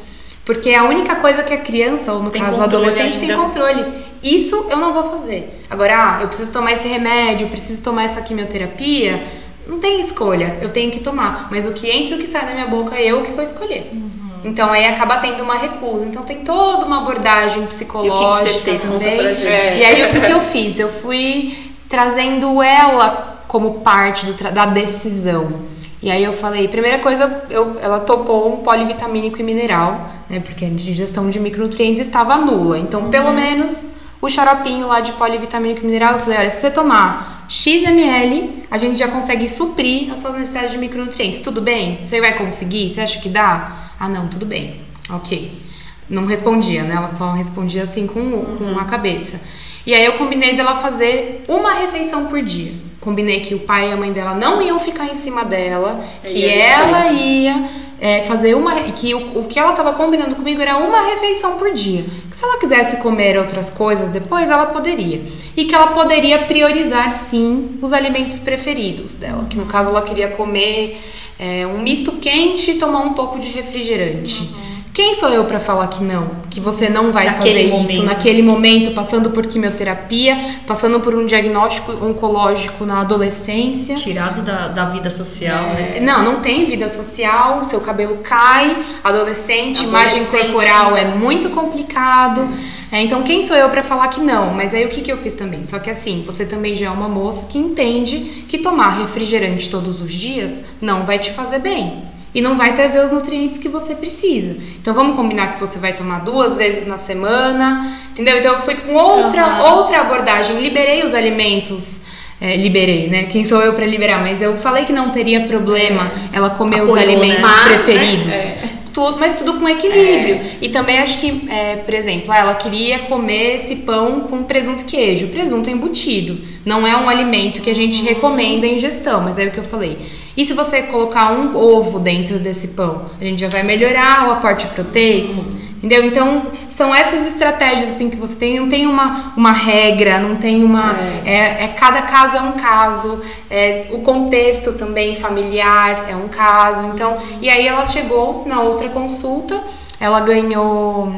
[0.46, 3.34] Porque é a única coisa que a criança, ou no tem caso o adolescente, ainda.
[3.34, 3.86] tem controle.
[4.24, 5.62] Isso eu não vou fazer.
[5.70, 9.26] Agora, ah, eu preciso tomar esse remédio, preciso tomar essa quimioterapia
[9.68, 11.48] não tem escolha, eu tenho que tomar.
[11.52, 13.44] Mas o que entra e o que sai da minha boca é eu que vou
[13.44, 13.90] escolher.
[13.92, 14.10] Uhum.
[14.46, 16.06] Então aí acaba tendo uma recusa.
[16.06, 18.16] Então tem toda uma abordagem psicológica.
[18.16, 18.84] E o que, que você fez?
[18.84, 19.18] Também.
[19.18, 19.80] Conta pra gente.
[19.80, 20.80] E aí o que, que eu fiz?
[20.80, 25.78] Eu fui trazendo ela como parte do, da decisão.
[26.02, 30.40] E aí eu falei, primeira coisa, eu, ela topou um polivitamínico e mineral, né?
[30.40, 32.78] Porque a digestão de micronutrientes estava nula.
[32.78, 33.10] Então, uhum.
[33.10, 33.90] pelo menos
[34.22, 38.78] o xaropinho lá de polivitamínico e mineral, eu falei, olha, se você tomar XML, a
[38.78, 41.40] gente já consegue suprir as suas necessidades de micronutrientes.
[41.40, 42.00] Tudo bem?
[42.02, 42.90] Você vai conseguir?
[42.90, 43.72] Você acha que dá?
[44.00, 44.82] Ah, não, tudo bem.
[45.10, 45.62] Ok.
[46.10, 46.96] Não respondia, né?
[46.96, 48.58] Ela só respondia assim com, uhum.
[48.58, 49.40] com a cabeça.
[49.86, 52.74] E aí eu combinei dela fazer uma refeição por dia.
[53.00, 56.46] Combinei que o pai e a mãe dela não iam ficar em cima dela, que
[56.46, 57.64] ela ia
[58.00, 58.76] é, fazer uma.
[58.92, 62.06] que o, o que ela estava combinando comigo era uma refeição por dia.
[62.30, 65.22] Que se ela quisesse comer outras coisas depois, ela poderia.
[65.56, 69.46] E que ela poderia priorizar, sim, os alimentos preferidos dela.
[69.50, 71.00] Que no caso ela queria comer
[71.40, 74.42] é, um misto quente e tomar um pouco de refrigerante.
[74.42, 74.77] Uhum.
[74.98, 76.28] Quem sou eu para falar que não?
[76.50, 77.92] Que você não vai naquele fazer momento.
[77.92, 80.36] isso naquele momento, passando por quimioterapia,
[80.66, 83.94] passando por um diagnóstico oncológico na adolescência.
[83.94, 86.00] Tirado da, da vida social, é, né?
[86.00, 91.02] Não, não tem vida social, seu cabelo cai, adolescente, adolescente imagem corporal né?
[91.02, 92.50] é muito complicado.
[92.92, 94.52] É, então, quem sou eu para falar que não?
[94.52, 95.64] Mas aí o que, que eu fiz também?
[95.64, 100.02] Só que assim, você também já é uma moça que entende que tomar refrigerante todos
[100.02, 103.96] os dias não vai te fazer bem e não vai trazer os nutrientes que você
[103.96, 104.56] precisa.
[104.80, 108.38] Então vamos combinar que você vai tomar duas vezes na semana, entendeu?
[108.38, 109.74] Então eu fui com outra uhum.
[109.74, 112.02] outra abordagem, liberei os alimentos
[112.40, 113.24] é, liberei, né?
[113.24, 114.22] Quem sou eu para liberar?
[114.22, 117.64] Mas eu falei que não teria problema ela comer os alimentos né?
[117.70, 118.38] preferidos.
[118.38, 118.58] É.
[118.94, 120.36] Tudo, mas tudo com equilíbrio.
[120.36, 120.58] É.
[120.62, 124.86] E também acho que, é, por exemplo, ela queria comer esse pão com presunto e
[124.86, 125.30] queijo.
[125.30, 126.38] Presunto é embutido.
[126.64, 129.64] Não é um alimento que a gente recomenda a ingestão, mas é o que eu
[129.64, 129.98] falei.
[130.38, 134.32] E se você colocar um ovo dentro desse pão, a gente já vai melhorar o
[134.34, 135.44] aporte proteico,
[135.78, 136.06] entendeu?
[136.06, 140.64] Então, são essas estratégias assim que você tem, não tem uma, uma regra, não tem
[140.64, 140.96] uma.
[141.26, 141.32] É.
[141.34, 143.20] É, é cada caso é um caso,
[143.50, 146.86] é, o contexto também familiar é um caso.
[146.94, 149.60] Então, e aí ela chegou na outra consulta,
[150.00, 151.14] ela ganhou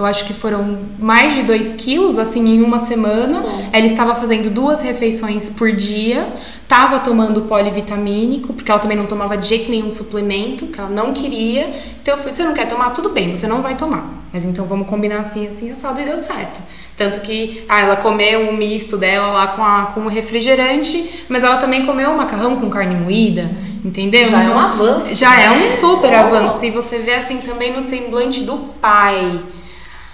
[0.00, 3.44] eu acho que foram mais de 2 quilos, assim, em uma semana.
[3.70, 6.26] Ela estava fazendo duas refeições por dia,
[6.62, 11.12] estava tomando polivitamínico, porque ela também não tomava de jeito nenhum suplemento, que ela não
[11.12, 11.70] queria.
[12.00, 12.90] Então eu falei, você não quer tomar?
[12.90, 14.08] Tudo bem, você não vai tomar.
[14.32, 16.62] Mas então vamos combinar assim, assim, assado, e deu certo.
[16.96, 21.44] Tanto que ah, ela comeu um misto dela lá com, a, com o refrigerante, mas
[21.44, 23.50] ela também comeu um macarrão com carne moída,
[23.84, 24.28] entendeu?
[24.28, 25.14] Já então, é um avanço.
[25.14, 25.44] Já né?
[25.44, 26.16] é um super oh.
[26.16, 26.64] avanço.
[26.64, 29.40] E você vê assim também no semblante do pai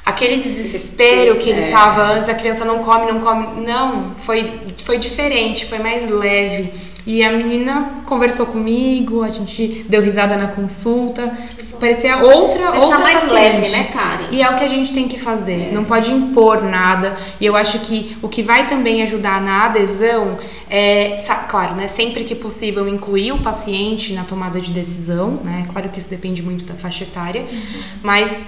[0.07, 1.69] aquele desespero que ele é.
[1.69, 3.67] tava antes, a criança não come, não come.
[3.67, 4.53] Não, foi,
[4.85, 6.71] foi diferente, foi mais leve.
[7.05, 11.37] E a menina conversou comigo, a gente deu risada na consulta.
[11.79, 13.33] Parecia outra, Deixar outra mais paciente.
[13.33, 14.29] leve, né, Karen?
[14.31, 15.69] E é o que a gente tem que fazer.
[15.69, 15.73] É.
[15.73, 17.15] Não pode impor nada.
[17.41, 20.39] E eu acho que o que vai também ajudar na adesão
[20.71, 21.17] é,
[21.49, 25.65] claro, né, sempre que possível incluir o paciente na tomada de decisão, né?
[25.71, 27.59] Claro que isso depende muito da faixa etária, uhum.
[28.03, 28.41] mas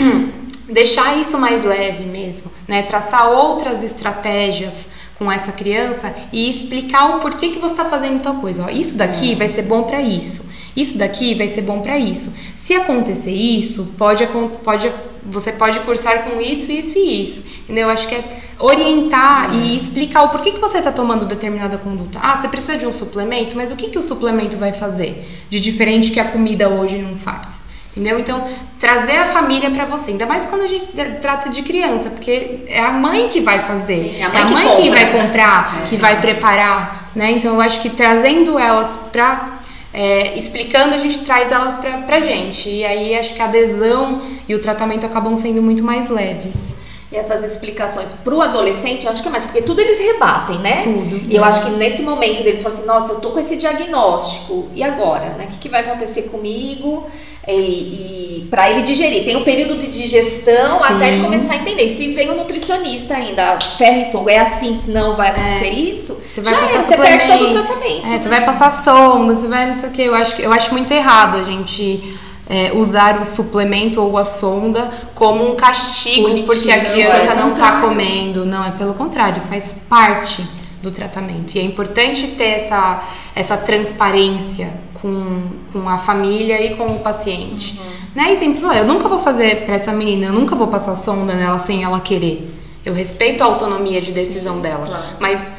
[0.68, 2.82] deixar isso mais leve mesmo, né?
[2.82, 4.88] Traçar outras estratégias
[5.18, 8.64] com essa criança e explicar o porquê que você está fazendo tal coisa.
[8.66, 9.36] Ó, isso daqui é.
[9.36, 10.46] vai ser bom para isso.
[10.76, 12.32] Isso daqui vai ser bom para isso.
[12.54, 14.26] Se acontecer isso, pode,
[14.62, 14.92] pode,
[15.24, 17.42] você pode cursar com isso, isso e isso.
[17.62, 17.84] Entendeu?
[17.84, 18.24] Eu acho que é
[18.58, 19.56] orientar é.
[19.56, 22.18] e explicar o porquê que você está tomando determinada conduta.
[22.22, 25.60] Ah, você precisa de um suplemento, mas o que, que o suplemento vai fazer de
[25.60, 27.65] diferente que a comida hoje não faz?
[27.96, 28.18] Entendeu?
[28.18, 28.44] Então,
[28.78, 30.10] trazer a família para você.
[30.10, 30.84] Ainda mais quando a gente
[31.22, 34.10] trata de criança, porque é a mãe que vai fazer.
[34.10, 37.10] Sim, é a mãe, é a mãe que, que, vai comprar, é, que vai preparar,
[37.16, 37.30] né?
[37.30, 39.56] Então, eu acho que trazendo elas para
[39.94, 42.68] é, explicando, a gente traz elas pra, pra gente.
[42.68, 46.76] E aí acho que a adesão e o tratamento acabam sendo muito mais leves.
[47.10, 50.82] E essas explicações para o adolescente, acho que é mais, porque tudo eles rebatem, né?
[50.82, 51.32] Tudo.
[51.32, 54.68] E eu acho que nesse momento eles falam assim, nossa, eu tô com esse diagnóstico,
[54.74, 55.30] e agora?
[55.30, 55.46] Né?
[55.48, 57.06] O que, que vai acontecer comigo?
[57.46, 59.24] E, e para ele digerir.
[59.24, 60.84] Tem um período de digestão Sim.
[60.84, 61.88] até ele começar a entender.
[61.88, 66.40] Se vem o nutricionista ainda, ferro e fogo, é assim, senão vai acontecer isso, Você
[66.40, 68.06] vai passar é, você perde todo o tratamento.
[68.06, 70.02] É, você vai passar sonda, você vai não sei o que.
[70.02, 72.18] Eu acho, eu acho muito errado a gente
[72.48, 77.34] é, usar o suplemento ou a sonda como um castigo Punitiva, porque a criança é
[77.34, 78.44] não está comendo.
[78.46, 80.44] Não, é pelo contrário, faz parte
[80.82, 81.56] do tratamento.
[81.56, 83.02] E é importante ter essa,
[83.34, 85.42] essa transparência com,
[85.72, 87.80] com a família e com o paciente.
[88.14, 88.32] Né?
[88.32, 91.34] E sempre falar, eu nunca vou fazer para essa menina, eu nunca vou passar sonda
[91.34, 92.50] nela sem ela querer.
[92.84, 94.86] Eu respeito a autonomia de decisão dela.
[94.86, 95.02] claro.
[95.18, 95.52] Mas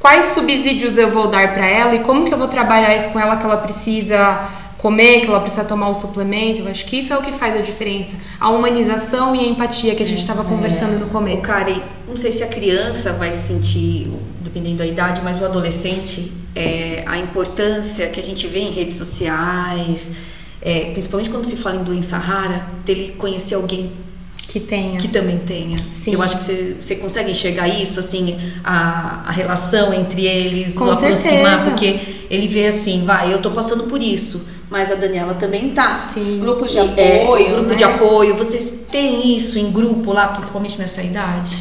[0.00, 3.20] quais subsídios eu vou dar para ela e como que eu vou trabalhar isso com
[3.20, 4.48] ela que ela precisa
[4.78, 6.60] comer, que ela precisa tomar o suplemento.
[6.60, 8.16] Eu acho que isso é o que faz a diferença.
[8.40, 11.42] A humanização e a empatia que a gente estava conversando no O começo.
[11.42, 14.10] Karen, não sei se a criança vai sentir,
[14.40, 18.96] dependendo da idade, mas o adolescente, é, a importância que a gente vê em redes
[18.96, 20.12] sociais,
[20.60, 23.92] é, principalmente quando se fala em doença rara, dele conhecer alguém
[24.46, 24.98] Que tenha.
[24.98, 25.76] que também tenha.
[25.92, 26.12] Sim.
[26.14, 30.84] Eu acho que você, você consegue enxergar isso, assim, a, a relação entre eles, Com
[30.86, 31.70] o aproximar, certeza.
[31.70, 35.98] porque ele vê assim, vai, eu tô passando por isso, mas a Daniela também tá.
[35.98, 36.40] Sim.
[36.40, 37.50] Grupos de É, apoio.
[37.52, 37.74] grupo né?
[37.74, 41.56] de apoio, vocês têm isso em grupo lá, principalmente nessa idade?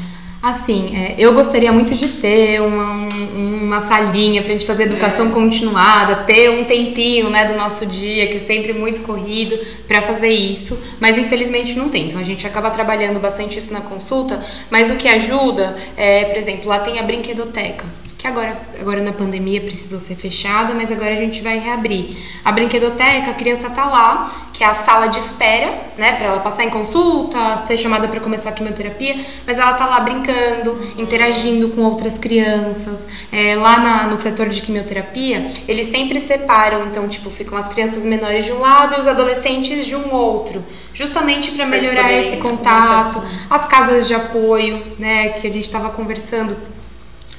[0.50, 5.30] Assim, é, eu gostaria muito de ter uma, um- uma salinha pra gente fazer educação
[5.30, 10.30] continuada, ter um tempinho, né, do nosso dia, que é sempre muito corrido, pra fazer
[10.30, 12.06] isso, mas infelizmente não tem.
[12.06, 14.42] Então a gente acaba trabalhando bastante isso na consulta,
[14.72, 17.84] mas o que ajuda é, por exemplo, lá tem a brinquedoteca.
[18.18, 22.18] Que agora, agora na pandemia precisou ser fechada, mas agora a gente vai reabrir.
[22.44, 26.40] A brinquedoteca, a criança tá lá, que é a sala de espera, né, para ela
[26.40, 31.70] passar em consulta, ser chamada para começar a quimioterapia, mas ela tá lá brincando, interagindo
[31.70, 33.08] com outras crianças.
[33.32, 38.04] É, lá na- no setor de quimioterapia, eles sempre separam, então, tipo, ficam as crianças
[38.04, 43.22] menores de um lado e os adolescentes de um outro, justamente para melhorar esse contato.
[43.48, 46.58] As casas de apoio, né, que a gente estava conversando,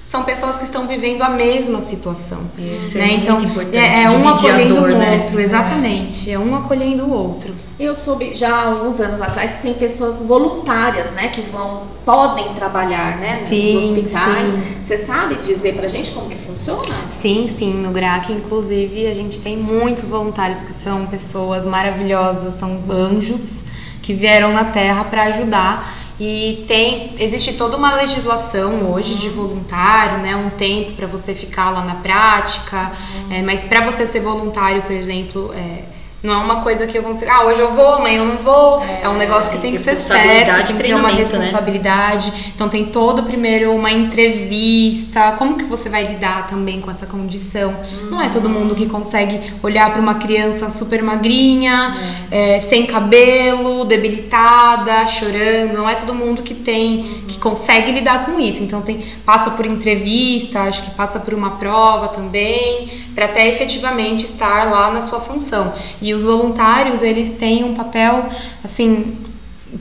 [0.09, 2.41] são pessoas que estão vivendo a mesma situação.
[2.57, 3.05] Isso né?
[3.05, 3.77] é muito então, importante.
[3.77, 5.21] é, é um acolhendo o né?
[5.21, 6.31] outro, exatamente.
[6.31, 7.55] É um acolhendo o outro.
[7.79, 12.55] Eu soube já há alguns anos atrás que tem pessoas voluntárias, né, que vão podem
[12.55, 14.51] trabalhar, né, Sim, nos hospitais.
[14.51, 14.63] sim.
[14.83, 16.95] Você sabe dizer pra gente como que funciona?
[17.11, 22.81] Sim, sim, no GRAC, inclusive, a gente tem muitos voluntários que são pessoas maravilhosas, são
[22.89, 23.63] anjos
[24.01, 25.98] que vieram na Terra para ajudar.
[26.21, 30.35] E tem, existe toda uma legislação hoje de voluntário, né?
[30.35, 32.91] Um tempo para você ficar lá na prática,
[33.31, 35.85] é, mas para você ser voluntário, por exemplo, é,
[36.21, 37.31] não é uma coisa que eu consigo.
[37.31, 38.83] Ah, hoje eu vou, amanhã eu não vou.
[38.83, 41.15] É, um negócio que tem que ser certo, tem que ter uma né?
[41.15, 42.53] responsabilidade.
[42.53, 45.33] Então tem todo primeiro uma entrevista.
[45.39, 47.73] Como que você vai lidar também com essa condição?
[48.11, 51.97] Não é todo mundo que consegue olhar para uma criança super magrinha,
[52.33, 55.75] é, sem cabelo, debilitada, chorando.
[55.75, 58.61] Não é todo mundo que tem, que consegue lidar com isso.
[58.61, 64.25] Então tem passa por entrevista, acho que passa por uma prova também, para até efetivamente
[64.25, 65.73] estar lá na sua função.
[66.01, 68.29] E os voluntários, eles têm um papel
[68.63, 69.17] assim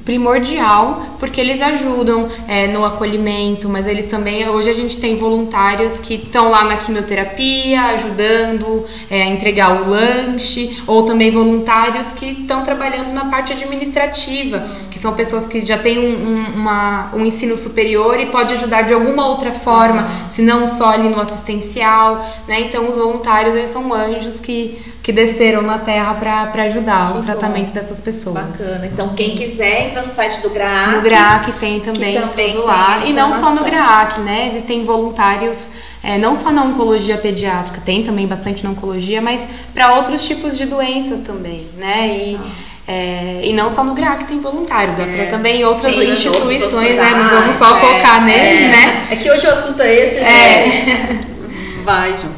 [0.04, 6.00] primordial porque eles ajudam é, no acolhimento, mas eles também hoje a gente tem voluntários
[6.00, 12.26] que estão lá na quimioterapia ajudando é, a entregar o lanche ou também voluntários que
[12.42, 17.26] estão trabalhando na parte administrativa, que são pessoas que já têm um, um, uma, um
[17.26, 22.26] ensino superior e pode ajudar de alguma outra forma, se não só ali no assistencial,
[22.48, 22.62] né?
[22.62, 27.16] Então os voluntários eles são anjos que, que desceram na Terra para ajudar Que o
[27.16, 27.22] bom.
[27.22, 28.36] tratamento dessas pessoas.
[28.36, 28.86] Bacana.
[28.86, 30.96] Então quem quiser entra no site do GRAAC.
[30.96, 33.02] No GRAAC tem também que também tudo tem lá.
[33.06, 33.64] E não só no.
[33.64, 34.48] GRAAC, né?
[34.48, 35.68] Existem voluntários,
[36.04, 40.58] é, não só na oncologia pediátrica, tem também bastante na oncologia, mas para outros tipos
[40.58, 42.08] de doenças também, né?
[42.08, 42.40] E,
[42.88, 47.12] é, e não só no GRAAC tem voluntário, dá para também outras Sim, instituições, né?
[47.12, 49.08] Não vamos só é, focar nele, é, né?
[49.12, 50.70] É que hoje o assunto é esse, É.
[50.70, 51.28] gente.
[51.84, 52.37] Vai, João.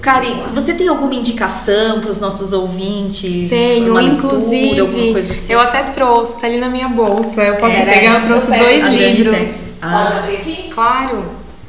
[0.00, 3.50] Kari, você tem alguma indicação para os nossos ouvintes?
[3.50, 5.52] Tenho, uma inclusive, leitura, alguma coisa assim?
[5.52, 7.42] eu até trouxe, tá ali na minha bolsa.
[7.42, 9.36] Eu posso Era, pegar, eu trouxe dois A livros.
[9.36, 9.50] Pode
[9.82, 10.70] Ah, abrir aqui?
[10.72, 11.24] Claro,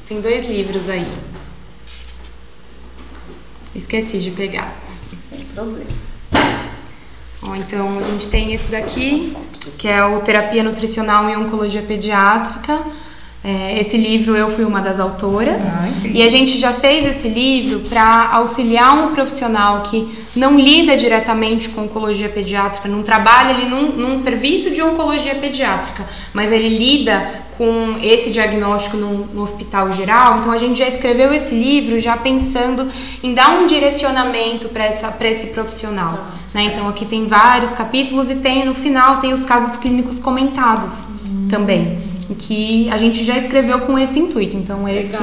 [0.07, 1.07] tem dois livros aí.
[3.75, 4.75] Esqueci de pegar.
[5.29, 5.85] sem problema.
[7.43, 9.35] Ó, então a gente tem esse daqui,
[9.77, 12.79] que é o Terapia Nutricional e Oncologia Pediátrica.
[13.41, 17.29] É, esse livro eu fui uma das autoras ah, e a gente já fez esse
[17.29, 23.65] livro para auxiliar um profissional que não lida diretamente com oncologia pediátrica, não trabalha ali
[23.65, 29.89] num, num serviço de oncologia pediátrica, mas ele lida com esse diagnóstico no, no, hospital
[29.93, 30.39] geral.
[30.39, 32.89] Então a gente já escreveu esse livro já pensando
[33.23, 36.11] em dar um direcionamento para esse profissional.
[36.51, 36.63] Tá, né?
[36.63, 41.47] Então aqui tem vários capítulos e tem no final tem os casos clínicos comentados uhum.
[41.49, 44.55] também que a gente já escreveu com esse intuito.
[44.55, 45.17] Então, esse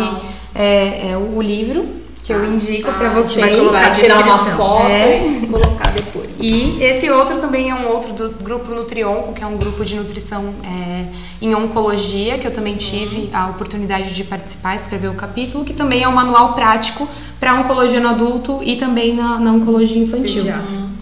[0.54, 1.86] é, é, o livro
[2.26, 3.40] que eu ah, indico ah, para vocês.
[3.40, 5.26] Vai, colocar, tirar uma foto é.
[5.26, 6.30] e colocar depois.
[6.40, 9.94] E esse outro também é um outro do grupo Nutrionco, que é um grupo de
[9.94, 11.07] nutrição é,
[11.40, 16.02] em oncologia, que eu também tive a oportunidade de participar, escrever o capítulo, que também
[16.02, 20.42] é um manual prático para oncologia no adulto e também na, na oncologia infantil.
[20.42, 20.95] Pediatra.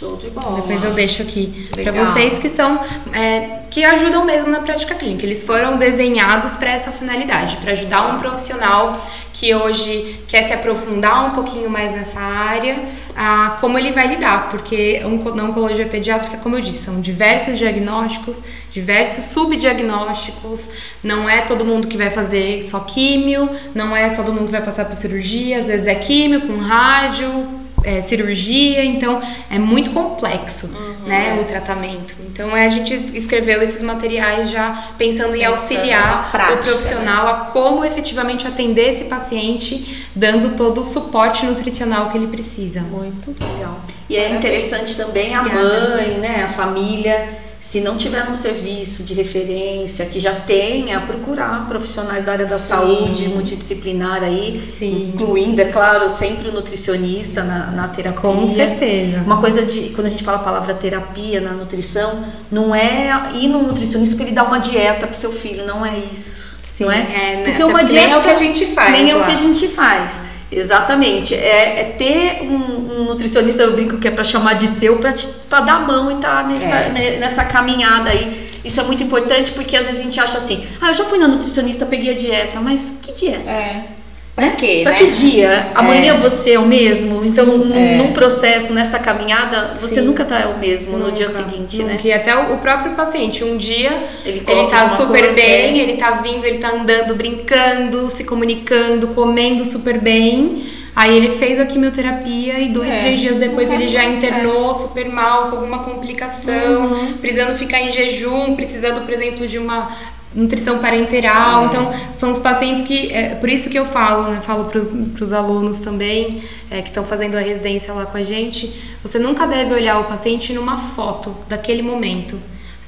[0.00, 0.56] Show de bola.
[0.56, 2.80] Depois eu deixo aqui para vocês que são
[3.12, 5.26] é, que ajudam mesmo na prática clínica.
[5.26, 8.92] Eles foram desenhados para essa finalidade, para ajudar um profissional
[9.30, 12.82] que hoje quer se aprofundar um pouquinho mais nessa área,
[13.14, 15.02] a como ele vai lidar, porque
[15.34, 18.40] na oncologia pediátrica, como eu disse, são diversos diagnósticos,
[18.70, 20.70] diversos subdiagnósticos.
[21.04, 24.64] Não é todo mundo que vai fazer só químio, não é todo mundo que vai
[24.64, 29.20] passar por cirurgia, às vezes é químio com rádio, é, cirurgia, então
[29.50, 32.16] é muito complexo, uhum, né, o tratamento.
[32.26, 37.32] Então a gente escreveu esses materiais já pensando em auxiliar prática, o profissional né?
[37.32, 42.80] a como efetivamente atender esse paciente, dando todo o suporte nutricional que ele precisa.
[42.80, 43.80] Muito legal.
[44.08, 49.14] E é interessante também a mãe, né, a família se não tiver um serviço de
[49.14, 52.66] referência que já tenha, procurar profissionais da área da Sim.
[52.66, 55.12] saúde multidisciplinar aí, Sim.
[55.14, 58.20] incluindo, é claro, sempre o nutricionista na, na terapia.
[58.20, 59.20] Com certeza.
[59.20, 63.46] Uma coisa de, quando a gente fala a palavra terapia na nutrição, não é ir
[63.46, 66.56] no nutricionista que ele dá uma dieta para seu filho, não é isso.
[66.64, 66.98] Sim, não é?
[66.98, 67.42] é né?
[67.44, 68.90] Porque uma dieta nem é o que a gente faz.
[68.90, 70.20] Nem é o que a gente faz.
[70.50, 71.34] Exatamente.
[71.34, 75.60] É, é ter um, um, nutricionista, eu brinco que é para chamar de seu, para
[75.60, 77.18] dar a mão e estar tá nessa, é.
[77.18, 78.50] nessa caminhada aí.
[78.64, 81.18] Isso é muito importante porque às vezes a gente acha assim: ah, eu já fui
[81.18, 83.48] na nutricionista, peguei a dieta, mas que dieta?
[83.48, 83.99] É.
[84.40, 84.56] Pra né?
[84.56, 84.80] quê?
[84.82, 84.98] Pra né?
[84.98, 85.70] que dia?
[85.74, 86.16] Amanhã é.
[86.16, 87.20] você é o mesmo?
[87.22, 87.96] Então, num, é.
[87.96, 90.06] num, processo, nessa caminhada, você Sim.
[90.06, 91.92] nunca tá o mesmo nunca, no dia seguinte, nunca.
[91.92, 92.00] né?
[92.02, 95.82] E até o, próprio paciente, um dia ele, ele tá super coisa, bem, é.
[95.82, 100.64] ele tá vindo, ele tá andando, brincando, se comunicando, comendo super bem.
[100.96, 102.98] Aí ele fez a quimioterapia e dois, é.
[102.98, 107.12] três dias depois ele já internou super mal, com alguma complicação, uhum.
[107.18, 109.88] precisando ficar em jejum, precisando, por exemplo, de uma
[110.34, 111.64] nutrição parenteral.
[111.64, 111.66] É.
[111.66, 113.12] Então, são os pacientes que.
[113.12, 114.40] É, por isso que eu falo, né?
[114.40, 118.72] Falo para os alunos também é, que estão fazendo a residência lá com a gente.
[119.02, 122.38] Você nunca deve olhar o paciente numa foto daquele momento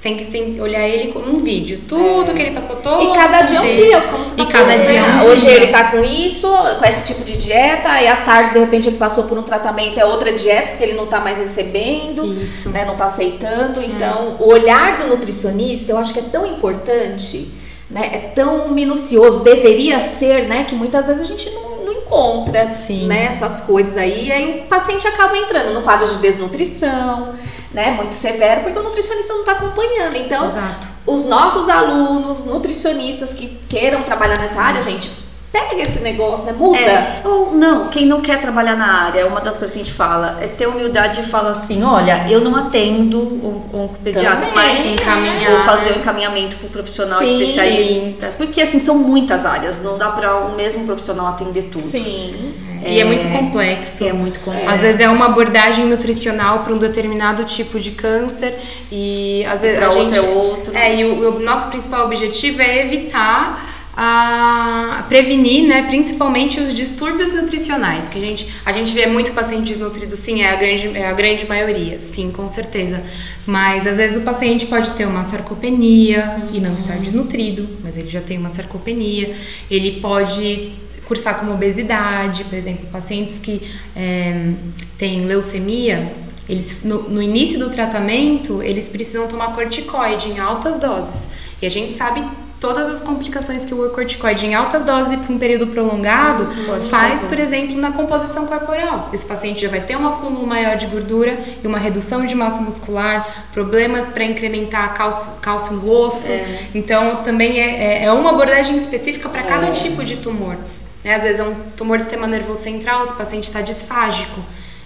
[0.02, 1.80] tem que, tem que olhar ele como um vídeo.
[1.86, 2.34] Tudo é.
[2.34, 3.12] que ele passou todo.
[3.12, 5.30] E cada dia é um dia, como você tá E cada dia é um dia.
[5.30, 8.88] Hoje ele tá com isso, com esse tipo de dieta, e à tarde, de repente,
[8.88, 12.68] ele passou por um tratamento, é outra dieta, porque ele não tá mais recebendo, isso.
[12.70, 13.78] Né, não tá aceitando.
[13.78, 13.84] É.
[13.84, 17.48] Então, o olhar do nutricionista, eu acho que é tão importante,
[17.88, 18.10] né?
[18.12, 20.64] É tão minucioso, deveria ser, né?
[20.64, 21.71] Que muitas vezes a gente não,
[22.12, 22.64] não encontra
[23.06, 24.28] né, essas coisas aí.
[24.28, 27.32] E aí o paciente acaba entrando no quadro de desnutrição
[27.72, 30.16] né, muito severo, porque o nutricionista não está acompanhando.
[30.16, 30.88] Então, Exato.
[31.06, 35.10] os nossos alunos, nutricionistas que queiram trabalhar nessa área, gente,
[35.52, 36.52] pega esse negócio, né?
[36.52, 36.78] Muda.
[36.78, 39.94] É, ou não, quem não quer trabalhar na área, uma das coisas que a gente
[39.94, 44.82] fala é ter humildade e falar assim, olha, eu não atendo um, um pediatra, mas
[44.86, 48.28] vou fazer o encaminhamento para um profissional sim, especialista.
[48.28, 48.32] Sim.
[48.38, 51.82] Porque assim, são muitas áreas, não dá para o um mesmo profissional atender tudo.
[51.82, 52.54] Sim.
[52.82, 54.04] É, e é muito complexo.
[54.04, 54.70] É muito complexo.
[54.70, 58.58] Às vezes é uma abordagem nutricional para um determinado tipo de câncer
[58.90, 60.74] e às vezes a gente é outro.
[60.74, 67.30] É, e o, o nosso principal objetivo é evitar a prevenir, né, principalmente os distúrbios
[67.32, 71.06] nutricionais, que a gente, a gente vê muito paciente desnutrido, sim, é a grande, é
[71.06, 73.02] a grande maioria, sim, com certeza.
[73.46, 76.56] Mas às vezes o paciente pode ter uma sarcopenia uhum.
[76.56, 79.34] e não estar desnutrido, mas ele já tem uma sarcopenia.
[79.70, 80.72] Ele pode
[81.04, 83.60] cursar como obesidade, por exemplo, pacientes que
[83.94, 84.52] é,
[84.96, 86.12] têm leucemia,
[86.48, 91.28] eles no, no início do tratamento eles precisam tomar corticoide em altas doses.
[91.60, 92.24] E a gente sabe
[92.62, 97.14] todas as complicações que o corticoide em altas doses por um período prolongado Pode faz,
[97.14, 97.26] fazer.
[97.26, 99.10] por exemplo, na composição corporal.
[99.12, 102.60] Esse paciente já vai ter um acúmulo maior de gordura e uma redução de massa
[102.60, 106.30] muscular, problemas para incrementar cálcio, cálcio no osso.
[106.30, 106.68] É.
[106.72, 109.70] Então, também é, é, é uma abordagem específica para cada é.
[109.72, 110.56] tipo de tumor.
[111.02, 111.16] Né?
[111.16, 114.40] Às vezes é um tumor do sistema nervoso central, esse paciente está disfágico.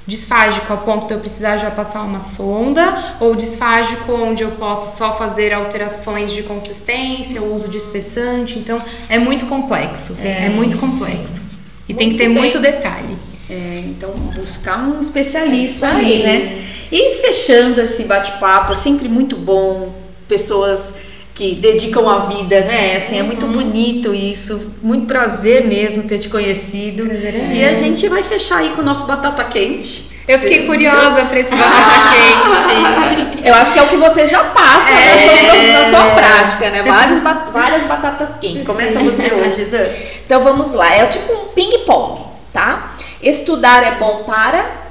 [0.07, 4.97] Disfágico a ponto de eu precisar já passar uma sonda, ou disfágico onde eu posso
[4.97, 8.59] só fazer alterações de consistência, o uso de espessante.
[8.59, 10.17] Então, é muito complexo.
[10.23, 11.43] É, é muito complexo.
[11.89, 12.37] E muito tem que ter bem.
[12.37, 13.17] muito detalhe.
[13.49, 16.65] É, então, buscar um especialista aí, né?
[16.91, 19.93] E fechando esse bate-papo, sempre muito bom,
[20.29, 20.95] pessoas
[21.37, 22.97] que dedicam a vida, né?
[22.97, 23.53] Assim, é muito uhum.
[23.53, 27.05] bonito isso, muito prazer mesmo ter te conhecido.
[27.05, 27.53] Prazer é.
[27.53, 30.17] E a gente vai fechar aí com o nosso batata quente.
[30.27, 30.67] Eu fiquei Sim.
[30.67, 32.09] curiosa para esse batata
[33.37, 33.47] quente.
[33.47, 35.91] Eu acho que é o que você já passa é.
[35.91, 36.83] na, sua, prática, né?
[36.83, 37.19] Vários,
[37.53, 38.67] várias batatas quentes.
[38.67, 39.87] Começa você hoje, Dan.
[40.25, 42.95] Então vamos lá, é tipo um ping-pong, tá?
[43.23, 44.86] Estudar é bom para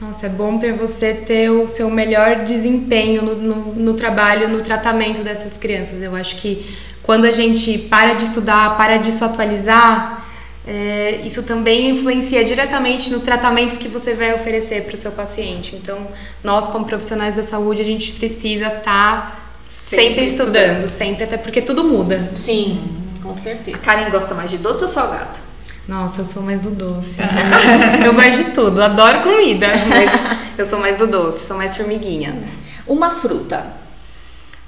[0.00, 4.60] nossa, é bom para você ter o seu melhor desempenho no, no, no, trabalho, no
[4.60, 6.02] tratamento dessas crianças.
[6.02, 10.26] Eu acho que quando a gente para de estudar, para de se atualizar,
[10.66, 15.76] é, isso também influencia diretamente no tratamento que você vai oferecer para o seu paciente.
[15.76, 16.08] Então,
[16.42, 19.38] nós, como profissionais da saúde, a gente precisa estar tá
[19.68, 22.32] sempre, sempre estudando, estudando, sempre, até porque tudo muda.
[22.34, 22.82] Sim,
[23.22, 23.76] com certeza.
[23.76, 25.38] A Karen gosta mais de doce ou salgado?
[25.86, 27.18] Nossa, eu sou mais do doce.
[28.04, 32.42] eu gosto de tudo, adoro comida, mas eu sou mais do doce, sou mais formiguinha.
[32.86, 33.66] Uma fruta.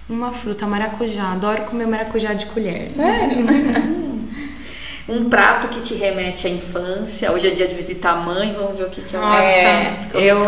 [0.09, 1.33] Uma fruta, maracujá.
[1.33, 2.93] Adoro comer maracujá de colher.
[2.93, 3.45] Sério?
[5.09, 7.33] um prato que te remete à infância.
[7.33, 9.19] Hoje é dia de visitar a mãe, vamos ver o que, que é.
[9.19, 10.39] Nossa, é, eu,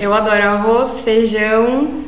[0.00, 2.04] eu adoro arroz, feijão,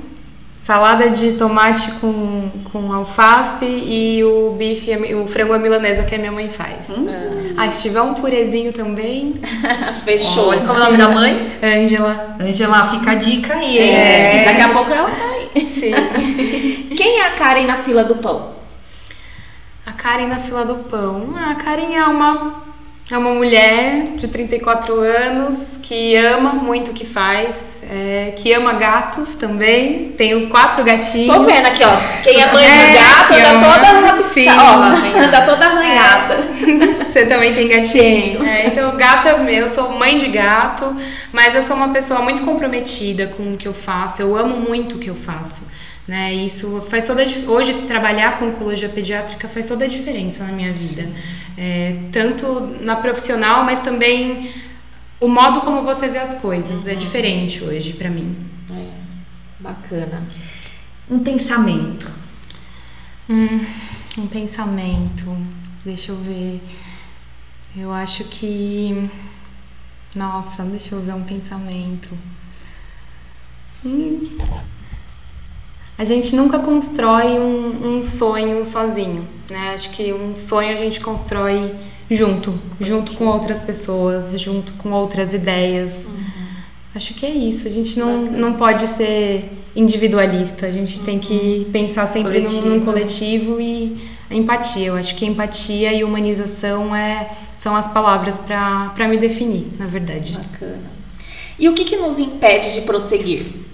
[0.69, 6.19] salada de tomate com, com alface e o bife, o frango à milanesa que a
[6.19, 6.91] minha mãe faz.
[6.91, 7.07] Hum.
[7.57, 9.41] Ah, se tiver um purezinho também.
[10.05, 10.49] Fechou.
[10.49, 11.53] Olha, qual é o nome da mãe?
[11.63, 12.37] Ângela.
[12.39, 13.79] Ângela, fica a dica aí.
[13.79, 14.45] É.
[14.45, 15.65] Daqui a pouco ela tá aí.
[15.73, 15.93] Sim.
[16.95, 18.53] Quem é a Karen na fila do pão?
[19.87, 21.35] A Karen na fila do pão.
[21.35, 22.68] Ah, a Karen é uma
[23.11, 28.75] é uma mulher de 34 anos que ama muito o que faz, é, que ama
[28.75, 30.11] gatos também.
[30.11, 31.35] Tenho quatro gatinhos.
[31.35, 32.23] Tô vendo aqui, ó.
[32.23, 34.63] Quem é mãe é, de gato anda toda rabiscada.
[34.63, 36.35] Ó, anda toda arranhada.
[36.35, 37.05] É.
[37.05, 38.45] Você também tem gatinho.
[38.45, 39.55] É, então, gato é meu.
[39.55, 40.95] Eu sou mãe de gato,
[41.33, 44.21] mas eu sou uma pessoa muito comprometida com o que eu faço.
[44.21, 45.67] Eu amo muito o que eu faço.
[46.09, 46.33] Né?
[46.33, 51.07] Isso faz toda hoje trabalhar com oncologia pediátrica faz toda a diferença na minha vida,
[51.55, 54.51] é, tanto na profissional, mas também
[55.21, 56.97] o modo como você vê as coisas é uhum.
[56.97, 58.35] é diferente hoje para mim.
[58.71, 58.89] É,
[59.61, 60.27] bacana.
[61.11, 62.11] Um pensamento.
[63.29, 63.61] Hum,
[64.17, 65.37] um pensamento.
[65.85, 66.63] Deixa eu ver.
[67.77, 69.11] Eu acho que.
[70.17, 72.09] Nossa, deixa eu ver um pensamento.
[73.85, 74.78] Hum
[75.99, 79.73] a gente nunca constrói um, um, sonho sozinho, né?
[79.75, 81.75] Acho que um sonho a gente constrói
[82.09, 86.07] junto, junto com outras pessoas, junto com outras ideias.
[86.07, 86.15] Uhum.
[86.95, 87.67] Acho que é isso.
[87.67, 90.67] A gente não, não pode ser individualista.
[90.67, 91.05] A gente uhum.
[91.05, 91.73] tem que uhum.
[91.73, 92.69] pensar sempre coletivo.
[92.69, 94.87] Num, num, coletivo e empatia.
[94.87, 100.35] Eu acho que empatia e humanização é, são as palavras para me definir, na verdade.
[100.35, 100.99] Bacana.
[101.59, 103.68] E o que, que nos impede de prosseguir?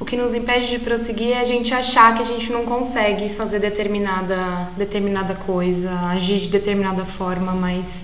[0.00, 3.28] O que nos impede de prosseguir é a gente achar que a gente não consegue
[3.28, 8.02] fazer determinada, determinada coisa, agir de determinada forma, mas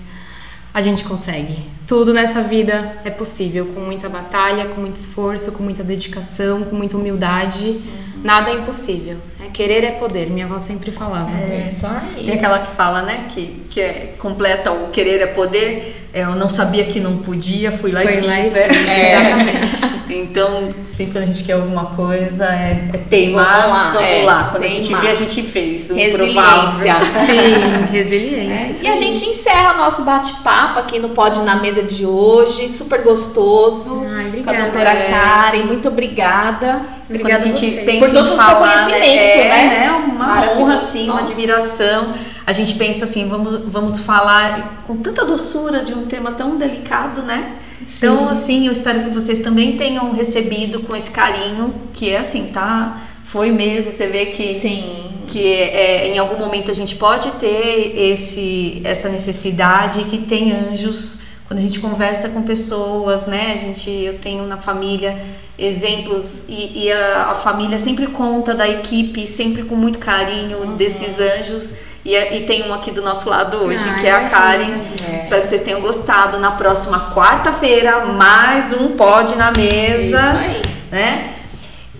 [0.71, 1.57] a gente consegue.
[1.87, 6.75] Tudo nessa vida é possível, com muita batalha, com muito esforço, com muita dedicação, com
[6.75, 7.67] muita humildade.
[7.67, 8.21] Uhum.
[8.23, 9.17] Nada é impossível.
[9.47, 11.31] É, querer é poder, minha avó sempre falava.
[11.31, 12.25] É, isso aí.
[12.25, 16.07] Tem aquela que fala, né, que, que é, completa o querer é poder.
[16.13, 18.61] É, eu não sabia que não podia, fui lá Foi e fiz, lá e né?
[18.87, 19.97] É.
[20.09, 23.91] Então, sempre quando a gente quer alguma coisa, é, é teimar, vamos lá.
[23.91, 24.43] Vamos é, lá.
[24.51, 24.79] Quando teimar.
[24.79, 25.89] a gente vê, a gente fez.
[25.89, 26.95] O resiliência.
[27.25, 28.87] Sim, resiliência.
[28.87, 32.69] E a gente encerra o nosso bate-papo aqui no Pode na Mesa de hoje.
[32.69, 34.01] Super gostoso.
[34.15, 34.57] Ai, obrigada.
[34.57, 35.63] Com a doutora Karen.
[35.63, 36.81] Muito obrigada.
[37.09, 39.79] Obrigada Quando a gente pensa Por todo o seu conhecimento, é, né?
[39.79, 39.91] né?
[39.91, 42.13] Uma honra, sim, uma admiração.
[42.45, 47.21] A gente pensa assim, vamos, vamos falar com tanta doçura de um tema tão delicado,
[47.21, 47.55] né?
[47.85, 48.07] Sim.
[48.07, 52.47] Então, assim, eu espero que vocês também tenham recebido com esse carinho, que é assim,
[52.47, 53.01] tá?
[53.25, 55.11] Foi mesmo, você vê que, Sim.
[55.27, 61.26] que é, em algum momento a gente pode ter esse, essa necessidade, que tem anjos
[61.47, 63.53] quando a gente conversa com pessoas, né?
[63.53, 65.17] A gente, eu tenho na família
[65.57, 70.75] exemplos e, e a, a, família sempre conta da equipe, sempre com muito carinho uhum.
[70.75, 71.75] desses anjos.
[72.03, 74.75] E, e, tem um aqui do nosso lado hoje, ah, que é a Karen.
[75.09, 75.21] É.
[75.21, 76.37] Espero que vocês tenham gostado.
[76.37, 80.17] Na próxima quarta-feira, mais um Pod na Mesa.
[80.17, 80.61] Isso aí.
[80.91, 81.36] Né?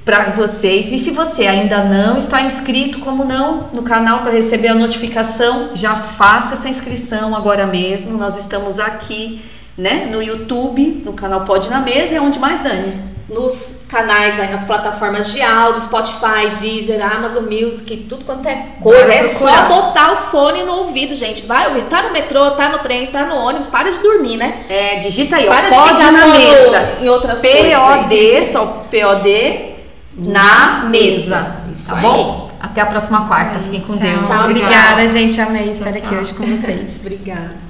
[0.08, 0.92] Para vocês.
[0.92, 5.72] E se você ainda não está inscrito, como não, no canal para receber a notificação,
[5.76, 8.18] já faça essa inscrição agora mesmo.
[8.18, 9.42] Nós estamos aqui
[9.78, 10.08] né?
[10.12, 13.06] No YouTube, no canal Pode na Mesa, é onde mais, Dani?
[13.30, 19.14] Nos canais aí, nas plataformas de áudio, Spotify, Deezer, Amazon Music, tudo quanto é coisa.
[19.14, 21.46] É só botar o fone no ouvido, gente.
[21.46, 21.84] Vai ouvir.
[21.84, 23.68] Tá no metrô, tá no trem, tá no ônibus.
[23.68, 24.64] Para de dormir, né?
[24.70, 26.90] É, digita aí, ó, Para de Pode na Mesa.
[27.02, 27.60] em outras coisas.
[27.60, 27.70] aí.
[27.70, 29.77] P-O-D, só P-O-D,
[30.18, 31.58] na mesa.
[31.72, 32.02] Isso Tá aí.
[32.02, 32.52] bom?
[32.60, 33.60] Até a próxima quarta.
[33.60, 34.02] Fiquem com Tchau.
[34.02, 34.28] Deus.
[34.28, 35.40] Tchau, Obrigada, gente.
[35.40, 36.18] Amei estar aqui tchau.
[36.20, 36.98] hoje com vocês.
[37.02, 37.67] Obrigada.